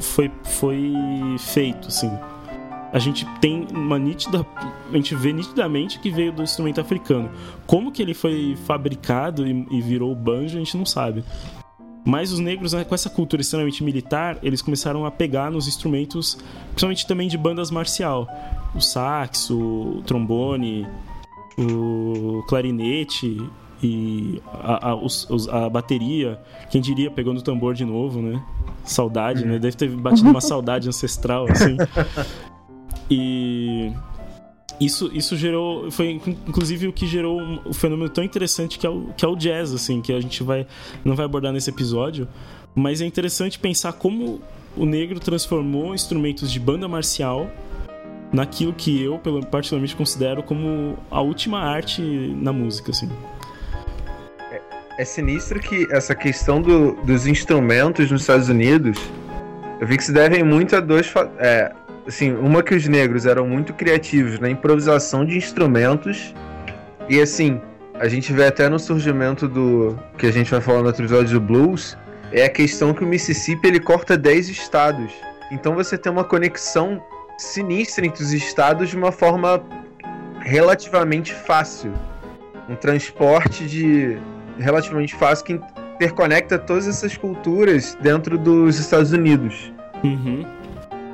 [0.00, 0.92] foi foi
[1.38, 2.10] feito, assim
[2.92, 4.44] a gente tem uma nítida.
[4.92, 7.30] A gente vê nitidamente que veio do instrumento africano.
[7.66, 11.24] Como que ele foi fabricado e, e virou o banjo, a gente não sabe.
[12.04, 16.36] Mas os negros, né, com essa cultura extremamente militar, eles começaram a pegar nos instrumentos,
[16.70, 18.28] principalmente também de bandas marcial.
[18.74, 19.56] O saxo,
[19.98, 20.86] o trombone,
[21.56, 23.40] o clarinete
[23.82, 26.40] e a, a, os- os- a bateria.
[26.70, 28.42] Quem diria, pegando o tambor de novo, né?
[28.84, 29.58] Saudade, né?
[29.60, 31.76] Deve ter batido uma saudade ancestral, assim.
[33.10, 33.92] E
[34.80, 35.90] isso, isso gerou.
[35.90, 39.28] Foi inclusive o que gerou um, um fenômeno tão interessante que é, o, que é
[39.28, 40.66] o jazz, assim, que a gente vai,
[41.04, 42.26] não vai abordar nesse episódio.
[42.74, 44.40] Mas é interessante pensar como
[44.76, 47.50] o negro transformou instrumentos de banda marcial
[48.32, 53.10] naquilo que eu, particularmente, considero como a última arte na música, assim.
[54.98, 58.98] É sinistro que essa questão do- dos instrumentos nos Estados Unidos,
[59.80, 61.12] eu vi que se devem muito a dois.
[61.38, 61.72] É,
[62.06, 66.34] assim, uma que os negros eram muito criativos na improvisação de instrumentos,
[67.08, 67.60] e assim,
[67.98, 69.98] a gente vê até no surgimento do.
[70.18, 71.96] que a gente vai falar no outro episódio do blues,
[72.32, 75.12] é a questão que o Mississippi ele corta 10 estados.
[75.50, 77.02] Então você tem uma conexão
[77.38, 79.62] sinistra entre os estados de uma forma
[80.40, 81.92] relativamente fácil.
[82.68, 84.16] Um transporte de
[84.58, 85.60] relativamente fácil que
[85.94, 89.72] interconecta todas essas culturas dentro dos Estados Unidos.
[90.02, 90.44] Uhum.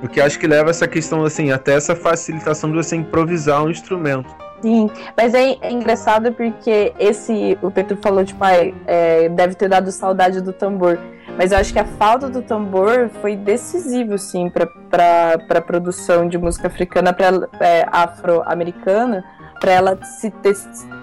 [0.02, 3.70] O que acho que leva essa questão assim, até essa facilitação de você improvisar um
[3.70, 4.28] instrumento.
[4.60, 9.68] Sim, mas é, é engraçado porque esse, o Pedro falou, tipo, ai, é, deve ter
[9.68, 10.98] dado saudade do tambor.
[11.36, 16.36] Mas eu acho que a falta do tambor foi decisivo, sim, para a produção de
[16.36, 17.28] música africana, pra,
[17.60, 19.24] é, afro-americana,
[19.60, 20.56] para ela se ter,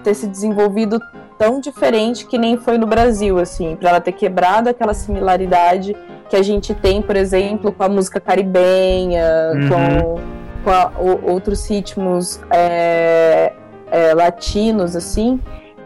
[0.04, 1.00] ter se desenvolvido
[1.38, 5.96] tão diferente que nem foi no Brasil, assim, para ela ter quebrado aquela similaridade
[6.28, 9.24] que a gente tem, por exemplo, com a música caribenha,
[9.54, 9.68] Uhum.
[9.68, 10.20] com,
[10.64, 13.52] com a- o- outros ritmos é,
[13.90, 15.40] é, latinos, assim,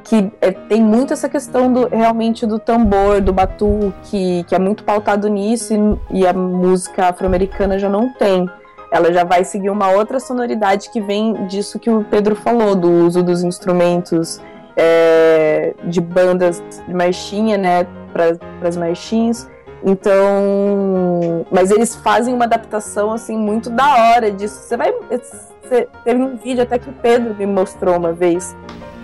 [0.05, 4.83] que é, tem muito essa questão do, realmente do tambor, do batuque, que é muito
[4.83, 5.75] pautado nisso,
[6.11, 8.49] e, e a música afro-americana já não tem.
[8.93, 12.91] Ela já vai seguir uma outra sonoridade que vem disso que o Pedro falou, do
[12.91, 14.41] uso dos instrumentos
[14.77, 19.49] é, de bandas de marchinha, né, para as marchinhas.
[19.85, 24.61] Então, mas eles fazem uma adaptação assim muito da hora disso.
[24.61, 28.55] Você vai, você, teve um vídeo até que o Pedro me mostrou uma vez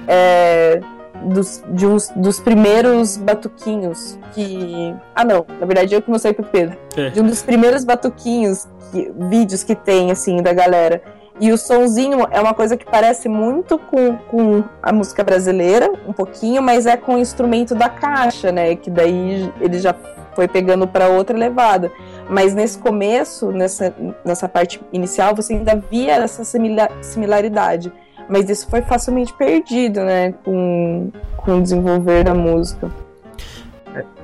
[0.06, 0.80] é,
[1.24, 6.44] dos, de uns, dos primeiros batuquinhos que, ah não, na verdade eu que mostrei pro
[6.44, 6.76] Pedro.
[6.96, 7.10] É.
[7.10, 11.02] De um dos primeiros batuquinhos, que, vídeos que tem assim da galera.
[11.38, 16.12] E o sonzinho é uma coisa que parece muito com, com a música brasileira, um
[16.12, 18.74] pouquinho, mas é com o instrumento da caixa, né?
[18.74, 19.94] Que daí ele já
[20.34, 21.92] foi pegando para outra levada.
[22.28, 27.92] Mas nesse começo, nessa, nessa parte inicial, você ainda via essa simila- similaridade.
[28.28, 30.32] Mas isso foi facilmente perdido, né?
[30.44, 32.90] Com, com o desenvolver da música.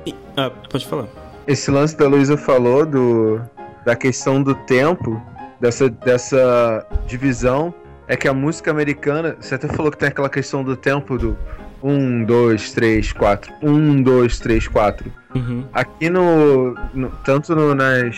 [0.05, 1.05] E- ah, pode falar.
[1.47, 3.41] Esse lance da Luísa falou do,
[3.85, 5.21] da questão do tempo,
[5.63, 7.73] dessa, dessa divisão,
[8.05, 11.37] é que a música americana, você até falou que tem aquela questão do tempo do
[11.81, 15.09] 1, 2, 3, 4, 1, 2, 3, 4.
[15.33, 15.63] Uhum.
[15.73, 16.75] Aqui no.
[16.93, 18.17] no- tanto no- nas,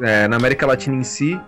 [0.00, 1.38] é, na América Latina em si,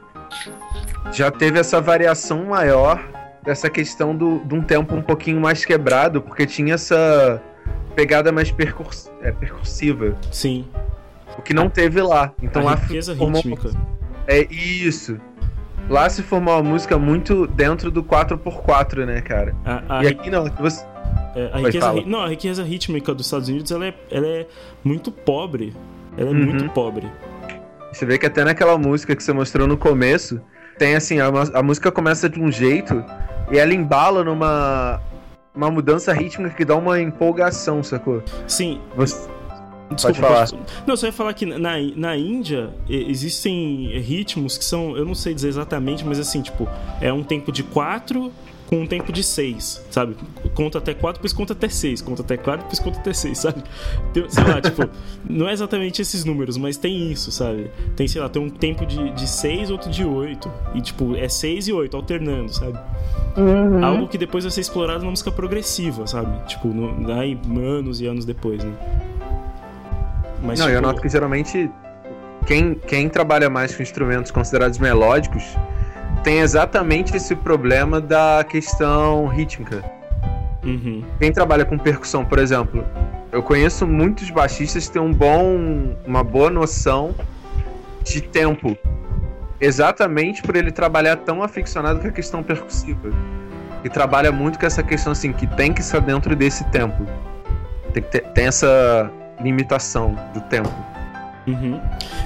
[1.10, 3.02] já teve essa variação maior
[3.42, 7.42] dessa questão do, de um tempo um pouquinho mais quebrado, porque tinha essa
[7.96, 10.66] pegada mais percurs, é, percursiva, Sim.
[11.38, 12.30] o que não teve lá.
[12.42, 13.70] Então a lá formou- rítmica.
[14.28, 15.18] É isso.
[15.88, 19.54] Lá se formou uma música muito dentro do 4x4, né, cara?
[19.64, 20.84] A, a, E aqui não, aqui você.
[21.34, 24.46] é, a riqueza, não, a riqueza rítmica dos Estados Unidos ela é, ela é
[24.84, 25.74] muito pobre.
[26.16, 26.44] Ela é Uhum.
[26.44, 27.10] muito pobre.
[27.92, 30.40] Você vê que até naquela música que você mostrou no começo,
[30.78, 33.02] tem assim, a, a música começa de um jeito
[33.50, 35.00] e ela embala numa
[35.54, 38.22] uma mudança rítmica que dá uma empolgação, sacou?
[38.46, 39.28] Sim, Você,
[39.94, 40.40] Desculpa, falar.
[40.40, 45.14] posso- Não, só ia falar que na, na Índia existem ritmos que são, eu não
[45.14, 46.68] sei dizer exatamente, mas assim, tipo,
[47.00, 48.30] é um tempo de 4
[48.68, 50.14] com um tempo de 6, sabe?
[50.54, 53.62] Conta até 4, depois conta até 6, conta até 4, depois conta até 6, sabe?
[54.12, 54.86] Tem, sei lá, tipo,
[55.26, 57.70] não é exatamente esses números, mas tem isso, sabe?
[57.96, 61.30] Tem, sei lá, tem um tempo de, de 6, outro de 8, e tipo, é
[61.30, 62.78] 6 e 8, alternando, sabe?
[63.38, 63.82] Uhum.
[63.82, 66.46] Algo que depois vai ser explorado na música progressiva, sabe?
[66.46, 68.72] Tipo, no, daí, anos e anos depois, né?
[70.42, 71.70] Mas, não, tipo, eu noto que geralmente
[72.46, 75.44] quem, quem trabalha mais com instrumentos considerados melódicos
[76.22, 79.84] tem exatamente esse problema da questão rítmica.
[80.64, 81.04] Uhum.
[81.18, 82.84] Quem trabalha com percussão, por exemplo,
[83.30, 87.14] eu conheço muitos baixistas que têm um bom, uma boa noção
[88.02, 88.76] de tempo.
[89.60, 93.10] Exatamente por ele trabalhar tão aficionado com a questão percussiva.
[93.84, 97.06] E trabalha muito com essa questão assim, que tem que estar dentro desse tempo.
[97.92, 99.10] Tem, que ter, tem essa
[99.40, 100.72] limitação do tempo.
[101.46, 101.80] Uhum.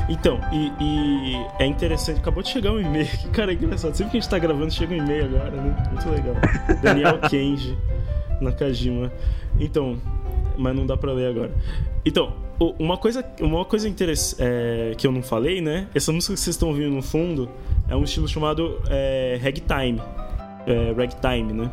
[0.09, 3.95] Então, e, e é interessante, acabou de chegar um e-mail aqui, cara, é engraçado.
[3.95, 5.89] Sempre que a gente tá gravando, chega um e-mail agora, né?
[5.91, 6.35] Muito legal.
[6.83, 7.79] Daniel Kenji,
[8.41, 9.13] Nakajima.
[9.61, 9.97] Então,
[10.59, 11.53] mas não dá pra ler agora.
[12.05, 12.33] Então,
[12.79, 14.43] uma coisa, uma coisa interessante
[14.97, 15.87] que eu não falei, né?
[15.95, 17.49] Essa música que vocês estão ouvindo no fundo
[17.89, 20.01] é um estilo chamado é, ragtime.
[20.67, 21.71] É, ragtime, né?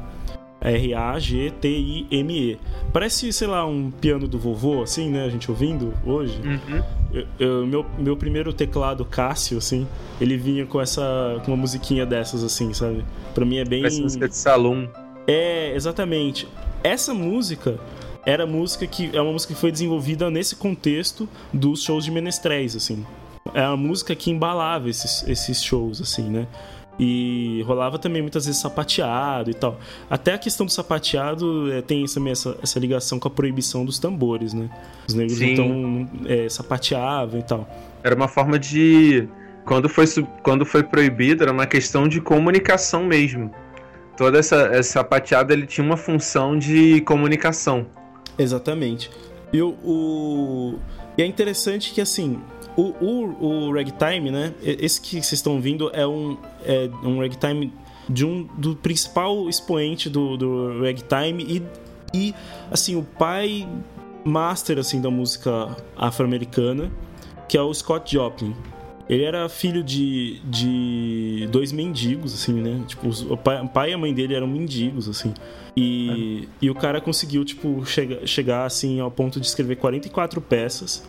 [0.62, 2.58] R-A-G-T-I-M-E.
[2.92, 5.24] Parece, sei lá, um piano do vovô, assim, né?
[5.26, 6.40] A gente ouvindo hoje.
[7.14, 9.88] Eu- eu- meu, meu primeiro teclado Cássio, assim,
[10.22, 11.42] ele vinha com essa.
[11.46, 13.04] com uma musiquinha dessas, assim, sabe?
[13.34, 13.82] Pra mim é bem.
[13.82, 14.90] Parece música de salão.
[15.28, 16.48] É, exatamente.
[16.84, 17.80] Essa música
[18.26, 22.76] era música que é uma música que foi desenvolvida nesse contexto dos shows de menestréis,
[22.76, 23.06] assim.
[23.54, 26.48] É a música que embalava esses, esses shows, assim, né?
[27.00, 29.80] E rolava também muitas vezes sapateado e tal.
[30.10, 34.00] Até a questão do sapateado é, tem também essa, essa ligação com a proibição dos
[34.00, 34.70] tambores, né?
[35.08, 35.54] Os negros Sim.
[35.54, 37.70] então é, sapateavam e tal.
[38.04, 39.28] Era uma forma de.
[39.66, 40.06] Quando foi,
[40.44, 43.50] quando foi proibido, era uma questão de comunicação mesmo.
[44.18, 47.86] Toda essa, essa sapateada ele tinha uma função de comunicação.
[48.38, 49.10] Exatamente.
[49.54, 50.76] E o-
[51.20, 52.40] e é interessante que assim,
[52.78, 54.54] o, o, o ragtime, né?
[54.64, 57.74] Esse que vocês estão ouvindo é um, é um ragtime
[58.10, 61.64] de um do principal expoente do, do ragtime e,
[62.14, 62.36] e
[62.72, 63.68] assim, o pai
[64.24, 66.90] master assim da música afro-americana,
[67.50, 68.56] que é o Scott Joplin.
[69.10, 72.84] Ele era filho de, de dois mendigos, assim, né?
[72.88, 75.34] Tipo, os- o pai, o pai e a mãe dele eram mendigos, assim.
[75.76, 81.04] E, e o cara conseguiu, tipo, chega, chegar, assim, ao ponto de escrever 44 peças.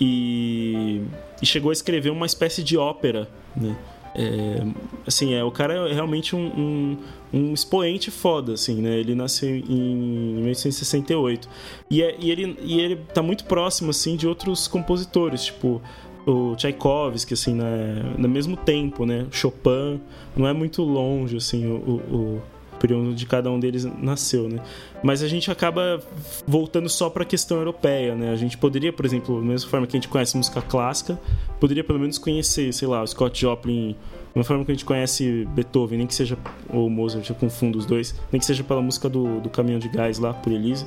[0.00, 1.00] E,
[1.42, 3.76] e chegou a escrever uma espécie de ópera, né?
[4.14, 4.62] É,
[5.06, 6.96] assim, é, o cara é realmente um, um,
[7.32, 8.98] um expoente foda, assim, né?
[8.98, 11.48] Ele nasceu em 1868.
[11.90, 15.80] E, é, e, ele, e ele tá muito próximo, assim, de outros compositores, tipo
[16.26, 18.14] o Tchaikovsky, assim, né?
[18.18, 19.26] no mesmo tempo, né?
[19.30, 20.00] Chopin,
[20.36, 22.42] não é muito longe, assim, o, o, o
[22.78, 24.60] período de cada um deles nasceu, né?
[25.02, 26.00] Mas a gente acaba
[26.46, 28.30] voltando só para a questão europeia, né?
[28.30, 31.20] A gente poderia, por exemplo, da mesma forma que a gente conhece música clássica,
[31.60, 33.98] poderia pelo menos conhecer, sei lá, o Scott Joplin, da
[34.36, 37.84] mesma forma que a gente conhece Beethoven, nem que seja ou Mozart, eu confundo os
[37.84, 40.86] dois, nem que seja pela música do, do Caminhão de Gás lá por Elise.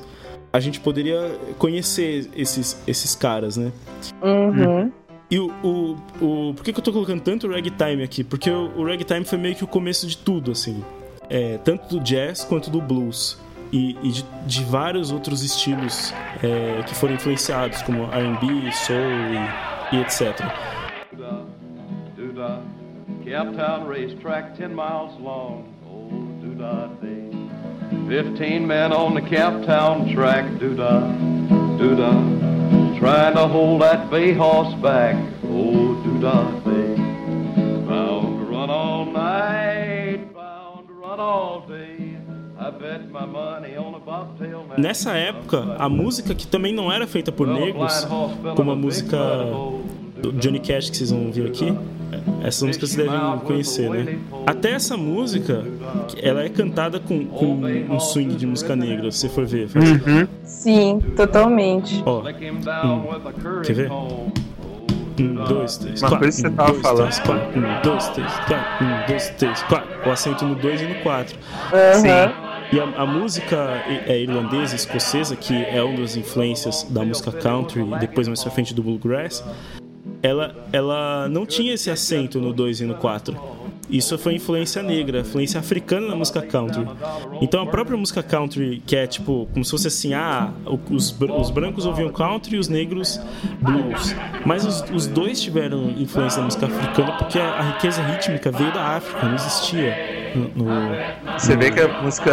[0.52, 3.72] A gente poderia conhecer esses, esses caras, né?
[4.22, 4.92] Uhum.
[5.30, 6.54] E o, o, o.
[6.54, 8.22] Por que, eu tô colocando tanto ragtime aqui?
[8.22, 10.84] Porque o, o ragtime foi meio que o começo de tudo, assim.
[11.30, 13.38] É, tanto do jazz quanto do blues.
[13.72, 19.00] E, e de, de vários outros estilos é, que foram influenciados, como RB, soul
[19.92, 20.38] e, e etc.
[22.16, 22.60] Doodah,
[23.24, 25.64] Captown racetrack, 10 miles long.
[25.86, 26.08] Oh,
[26.42, 27.30] doodah day.
[28.08, 30.44] 15 men on the Captown track.
[30.58, 31.00] Doodah,
[31.78, 32.83] doodah.
[32.98, 35.16] Trying to hold that bay horse back.
[35.44, 36.94] Oh, doodah day.
[37.86, 42.16] Bound to run all night, bound to run all day.
[42.58, 44.80] I bet my money on a bobtail man.
[44.80, 48.06] Nessa época, a música que também não era feita por negros,
[48.56, 49.18] como a música
[50.32, 51.74] do Johnny Cash que vocês vão ouvir aqui,
[52.42, 54.18] essa música vocês devem conhecer, né?
[54.46, 55.64] Até essa música,
[56.22, 57.54] ela é cantada com, com
[57.90, 59.68] um swing de música negra, se você for ver.
[59.74, 60.26] Uhum.
[60.44, 62.02] Sim, totalmente.
[62.06, 63.90] Ó, hum, quer ver?
[63.92, 66.18] Um, dois, três, Uma quatro.
[66.24, 67.10] coisa que você um, tava dois, falando.
[67.12, 67.58] Três, quatro.
[67.60, 68.84] Um, dois, três, quatro.
[68.84, 70.08] Um, dois, três, quatro.
[70.08, 71.38] O acento no dois e no quatro.
[71.72, 72.32] Aham.
[72.72, 77.30] E a, a música i- é irlandesa, escocesa, que é uma das influências da música
[77.30, 79.44] country e depois mais pra frente do bluegrass,
[80.24, 83.36] ela, ela não tinha esse acento no 2 e no 4.
[83.90, 86.86] Isso foi influência negra, influência africana na música country.
[87.42, 90.50] Então a própria música country, que é tipo, como se fosse assim, ah,
[90.90, 93.20] os, os brancos ouviam country e os negros
[93.60, 94.16] blues.
[94.46, 98.72] Mas os, os dois tiveram influência da música africana porque a, a riqueza rítmica veio
[98.72, 102.30] da África, não existia no- no, Você vê que a música,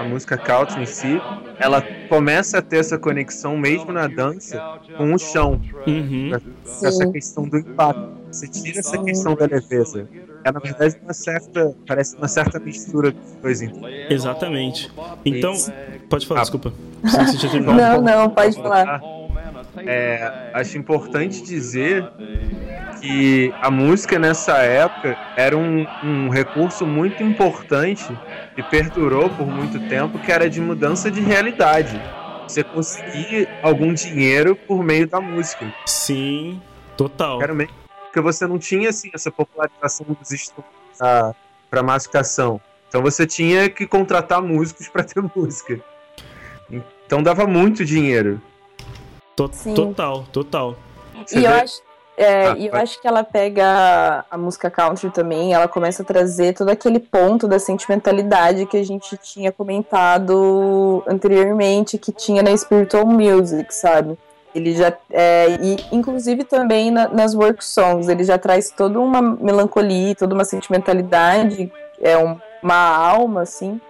[0.00, 1.20] a música country em si,
[1.58, 4.60] ela começa a ter essa conexão mesmo na dança
[4.96, 6.30] com o chão, Uhum.
[6.80, 8.08] com essa questão do impacto.
[8.30, 10.08] Você tira essa questão da leveza.
[10.44, 13.60] É na verdade uma certa, parece uma certa mistura dos dois.
[13.60, 13.88] Então.
[14.08, 14.90] Exatamente.
[15.24, 15.52] Então,
[16.08, 16.42] pode falar, Ah.
[16.44, 16.72] desculpa.
[17.60, 19.00] Não, não, pode falar.
[19.78, 22.04] É, acho importante dizer
[23.00, 28.18] que a música nessa época era um, um recurso muito importante
[28.56, 32.00] e perdurou por muito tempo, que era de mudança de realidade.
[32.46, 35.72] Você conseguir algum dinheiro por meio da música.
[35.86, 36.60] Sim,
[36.96, 37.40] total.
[37.42, 37.70] Era meio
[38.04, 40.98] porque você não tinha assim essa popularização dos instrumentos
[41.70, 42.60] para massificação.
[42.88, 45.80] Então você tinha que contratar músicos para ter música.
[47.06, 48.42] Então dava muito dinheiro.
[49.36, 49.74] To- Sim.
[49.74, 50.76] Total, total.
[51.24, 51.82] Você E eu vê- acho,
[52.22, 52.82] é, Ah, e eu vai.
[52.82, 57.48] acho que ela pega a música country também, ela começa a trazer todo aquele ponto
[57.48, 64.18] da sentimentalidade que a gente tinha comentado anteriormente, que tinha na Spiritual Music, sabe?
[64.54, 64.92] Ele já.
[65.10, 70.34] É, e inclusive também na- nas work songs, ele já traz toda uma melancolia, toda
[70.34, 71.72] uma sentimentalidade,
[72.02, 73.80] é um- uma alma, assim,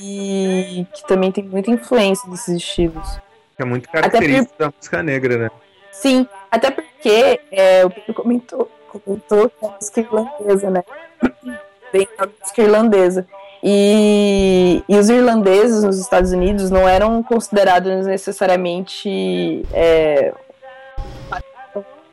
[0.00, 3.18] e que também tem muita influência desses estilos.
[3.58, 5.50] É muito característico da música negra, né?
[5.92, 6.70] Sim, até
[7.04, 10.84] porque é, o Pedro comentou, comentou que é música irlandesa, né?
[11.92, 13.26] Bem a música irlandesa.
[13.62, 20.32] E, e os irlandeses nos Estados Unidos não eram considerados necessariamente é,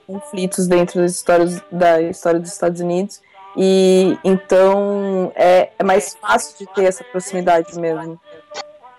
[0.06, 3.22] conflitos dentro das histórias da história dos Estados Unidos.
[3.56, 8.20] E então é, é mais fácil de ter essa proximidade mesmo.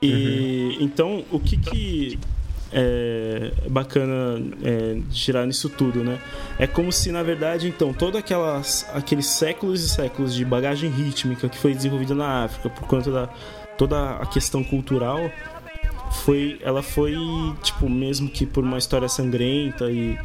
[0.00, 2.18] E então, o que que
[2.72, 6.18] é bacana é, de tirar nisso tudo, né?
[6.58, 8.20] É como se, na verdade, então, todos
[8.94, 13.28] aqueles séculos e séculos de bagagem rítmica que foi desenvolvida na África por conta da
[13.78, 15.18] toda a questão cultural
[16.24, 17.16] foi ela foi
[17.62, 20.16] tipo mesmo que por uma história sangrenta e,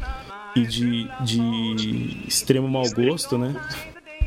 [0.54, 3.56] e de, de extremo mau gosto né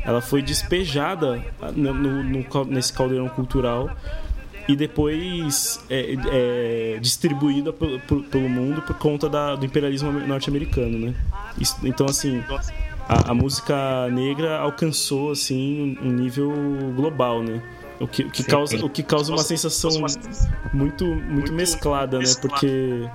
[0.04, 1.40] ela foi despejada
[1.74, 3.90] no, no- nesse caldeirão cultural
[4.68, 6.16] e depois é,
[6.94, 11.14] é, distribuída pelo, mundo por conta da- do imperialismo norte-americano, né?
[11.82, 12.42] Então, assim,
[13.08, 16.52] a, a música negra alcançou, assim, um nível
[16.94, 17.60] global, né?
[18.00, 19.90] O que, o que causa, o que causa uma sensação
[20.72, 22.24] muito, muito mesclada, né?
[22.40, 23.08] Porque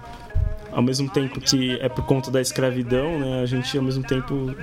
[0.72, 3.42] ao mesmo tempo que é por conta da escravidão, né?
[3.42, 4.56] A gente, ao mesmo tempo,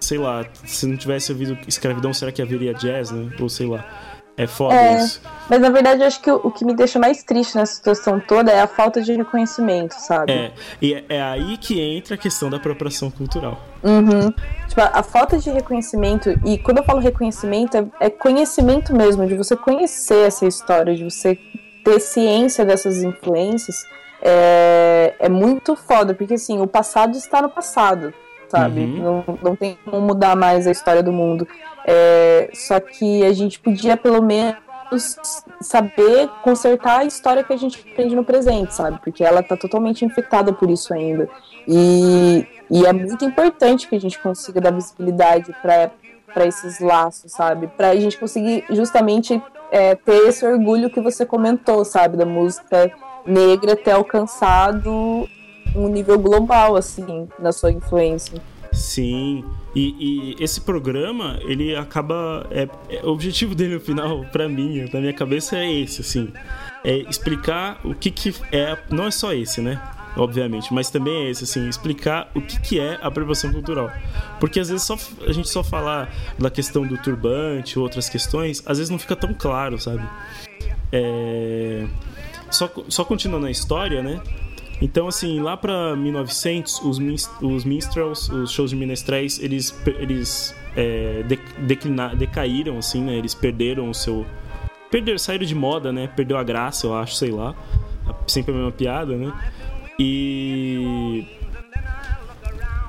[0.00, 3.30] sei lá, se não tivesse ouvido escravidão, será que haveria jazz, né?
[3.40, 3.84] Ou sei lá.
[4.36, 4.96] É foda É.
[4.96, 5.20] isso.
[5.48, 8.18] Mas na verdade eu acho que o, o que me deixa mais triste nessa situação
[8.18, 10.32] toda é a falta de reconhecimento, sabe?
[10.32, 13.60] É, e é, é aí que entra a questão da apropriação cultural.
[13.82, 14.32] Uhum.
[14.66, 19.26] Tipo, a, a falta de reconhecimento, e quando eu falo reconhecimento, é, é conhecimento mesmo,
[19.26, 21.38] de você conhecer essa história, de você
[21.84, 23.84] ter ciência dessas influências,
[24.22, 28.12] é, é muito foda, porque assim, o passado está no passado,
[28.48, 28.80] sabe?
[28.80, 29.02] Uhum.
[29.26, 31.46] Não, não tem como mudar mais a história do mundo.
[31.86, 34.56] É, só que a gente podia pelo menos
[34.90, 35.16] nos
[35.60, 38.98] saber consertar a história que a gente aprende no presente, sabe?
[39.02, 41.28] Porque ela tá totalmente infectada por isso ainda.
[41.66, 45.90] E, e é muito importante que a gente consiga dar visibilidade para
[46.34, 47.68] para esses laços, sabe?
[47.68, 49.40] Para a gente conseguir justamente
[49.70, 52.16] é, ter esse orgulho que você comentou, sabe?
[52.16, 52.90] Da música
[53.24, 55.28] negra ter alcançado
[55.74, 58.40] um nível global, assim, na sua influência.
[58.72, 59.44] Sim.
[59.74, 62.46] E, e esse programa, ele acaba.
[62.50, 66.32] É, é, o objetivo dele no final, para mim, na minha cabeça, é esse, assim.
[66.84, 68.76] É explicar o que, que é.
[68.90, 69.80] Não é só esse, né?
[70.16, 73.90] Obviamente, mas também é esse, assim, explicar o que, que é a apropriação cultural.
[74.38, 74.96] Porque às vezes só,
[75.26, 79.16] a gente só falar da questão do turbante ou outras questões, às vezes não fica
[79.16, 80.08] tão claro, sabe?
[80.92, 81.84] É...
[82.48, 84.22] Só, só continuando a história, né?
[84.80, 86.98] Então, assim, lá para 1900, os,
[87.40, 91.24] os minstrels, os shows de minestréis, eles, eles é,
[92.16, 93.16] decaíram, assim, né?
[93.16, 94.26] Eles perderam o seu...
[94.90, 96.08] Perderam, saíram de moda, né?
[96.08, 97.54] Perdeu a graça, eu acho, sei lá.
[98.26, 99.32] Sempre a mesma piada, né?
[99.98, 101.26] E...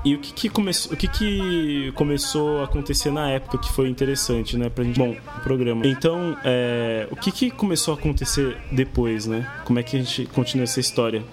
[0.04, 3.90] E o que, que, começou, o que, que começou a acontecer na época que foi
[3.90, 5.00] interessante, né, pra gente...
[5.00, 5.88] Bom, programa.
[5.88, 9.52] Então, é, o que, que começou a acontecer depois, né?
[9.66, 11.24] Como é que a gente continua essa história?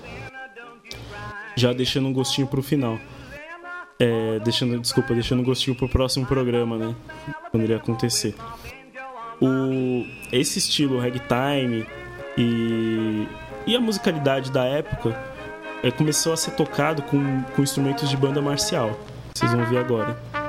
[1.57, 2.99] Já deixando um gostinho pro final.
[3.99, 6.95] É, deixando, desculpa, deixando um gostinho pro próximo programa, né?
[7.51, 8.35] Quando ele acontecer.
[9.41, 11.87] O, esse estilo ragtime
[12.37, 13.27] e,
[13.67, 15.17] e a musicalidade da época
[15.83, 18.99] é, começou a ser tocado com, com instrumentos de banda marcial.
[19.35, 20.42] Vocês vão ver agora.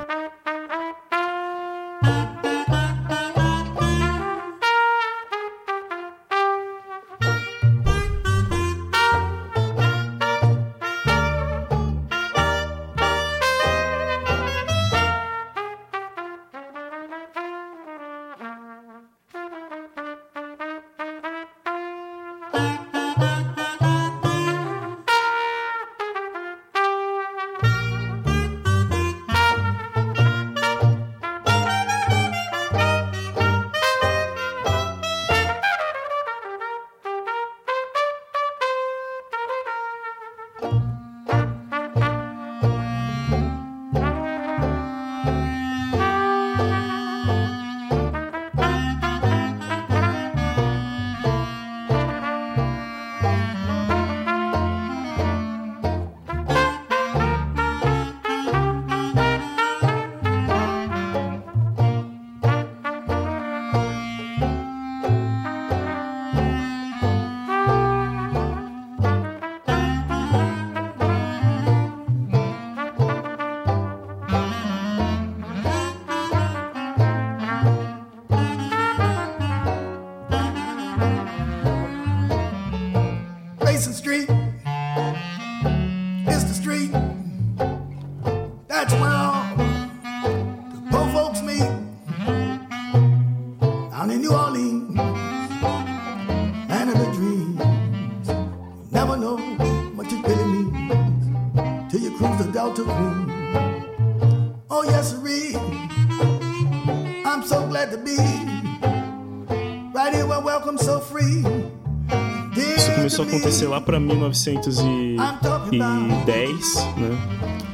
[113.22, 117.16] Acontecer lá para 1910, né?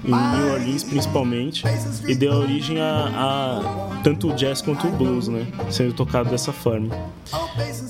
[0.03, 1.63] Em New Orleans principalmente,
[2.07, 5.45] e deu origem a, a tanto o jazz quanto o blues, né?
[5.69, 6.89] Sendo tocado dessa forma.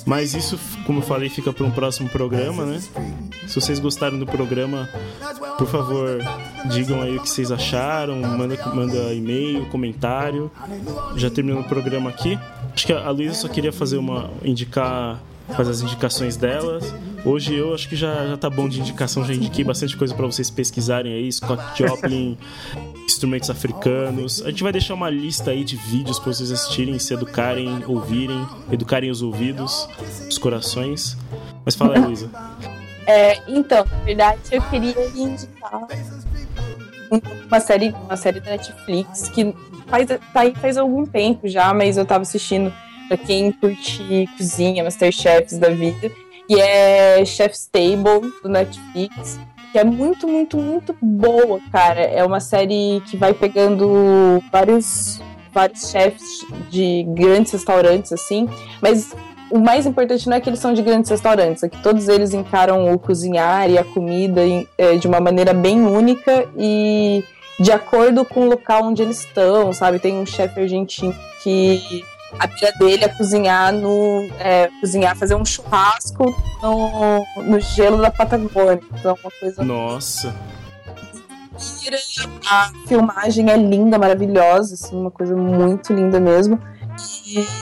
[0.05, 2.81] Mas isso, como eu falei, fica para um próximo programa, né?
[3.47, 4.89] Se vocês gostaram do programa,
[5.57, 6.19] por favor,
[6.69, 10.51] digam aí o que vocês acharam, manda, manda e-mail, comentário.
[11.15, 12.37] Já terminando o programa aqui.
[12.73, 14.29] Acho que a Luísa só queria fazer uma.
[14.43, 15.19] indicar.
[15.55, 16.93] fazer as indicações delas.
[17.25, 20.25] Hoje eu acho que já, já tá bom de indicação, já indiquei bastante coisa para
[20.25, 22.37] vocês pesquisarem aí, Scott Joplin,
[23.05, 24.41] instrumentos africanos.
[24.43, 28.45] A gente vai deixar uma lista aí de vídeos para vocês assistirem, se educarem, ouvirem,
[28.71, 29.87] educarem os ouvidos,
[30.29, 31.17] os corações.
[31.65, 32.29] Mas fala aí, Luísa.
[33.11, 35.87] É, então, na verdade, eu queria indicar
[37.47, 39.51] uma série, uma série da Netflix que
[39.87, 42.71] faz, tá aí faz algum tempo já, mas eu tava assistindo
[43.07, 46.11] pra quem curte cozinha, Masterchefs da vida
[46.49, 49.39] que é Chef's Table, do Netflix,
[49.71, 52.01] que é muito, muito, muito boa, cara.
[52.01, 55.21] É uma série que vai pegando vários,
[55.53, 58.49] vários chefs de grandes restaurantes, assim,
[58.81, 59.15] mas
[59.51, 62.33] o mais importante não é que eles são de grandes restaurantes, é que todos eles
[62.33, 64.41] encaram o cozinhar e a comida
[64.75, 67.23] é, de uma maneira bem única e
[67.59, 69.99] de acordo com o local onde eles estão, sabe?
[69.99, 72.03] Tem um chefe argentino que
[72.37, 74.29] a pira dele é cozinhar no.
[74.39, 78.81] É, cozinhar, fazer um churrasco no, no gelo da Patagônia.
[78.93, 80.35] Então, uma coisa Nossa.
[82.49, 86.59] A filmagem é linda, maravilhosa, assim, uma coisa muito linda mesmo.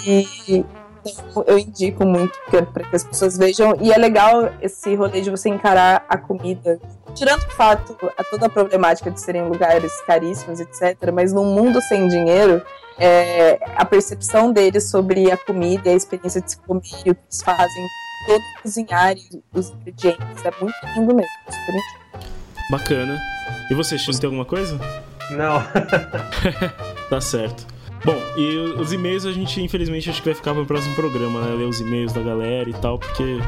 [0.06, 0.66] E
[1.08, 3.76] então, eu indico muito para que as pessoas vejam.
[3.80, 6.80] E é legal esse rolê de você encarar a comida.
[7.18, 11.82] Tirando o fato, a toda a problemática de serem lugares caríssimos, etc., mas num mundo
[11.82, 12.62] sem dinheiro,
[13.00, 17.16] é, a percepção deles sobre a comida e a experiência de se comer e o
[17.16, 17.88] que eles fazem,
[18.28, 21.32] todo cozinhar e os ingredientes, é muito lindo mesmo.
[21.46, 22.32] super indico.
[22.70, 23.20] Bacana.
[23.72, 24.80] E você, X, tem alguma coisa?
[25.32, 25.62] Não.
[27.10, 27.66] Tá certo.
[28.04, 31.56] Bom, e os e-mails a gente, infelizmente, acho que vai ficar pro próximo programa, né?
[31.56, 33.40] Ler os e-mails da galera e tal, porque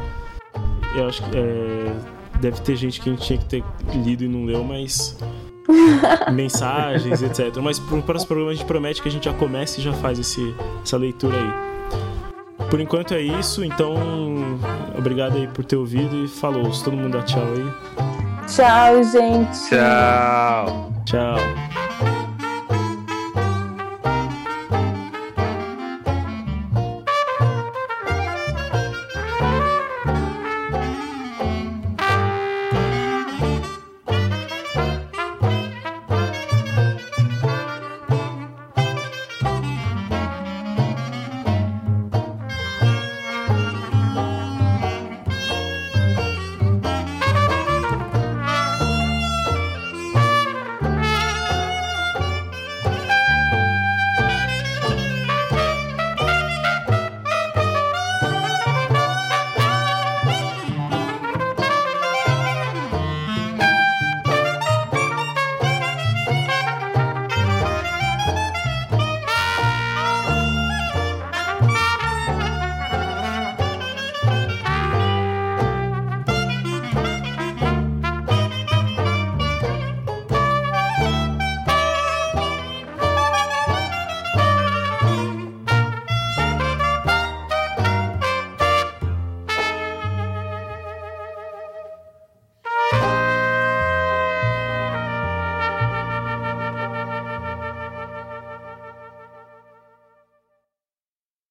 [0.95, 1.93] eu acho que é,
[2.39, 3.63] deve ter gente que a gente tinha que ter
[3.93, 5.17] lido e não leu, mas.
[6.33, 7.57] mensagens, etc.
[7.61, 10.17] Mas pro próximo programa a gente promete que a gente já começa e já faz
[10.17, 11.69] esse, essa leitura aí.
[12.69, 13.95] Por enquanto é isso, então
[14.97, 16.69] obrigado aí por ter ouvido e falou.
[16.83, 18.09] Todo mundo dá tchau aí.
[18.47, 19.69] Tchau, gente.
[19.69, 20.91] Tchau.
[21.05, 21.88] Tchau.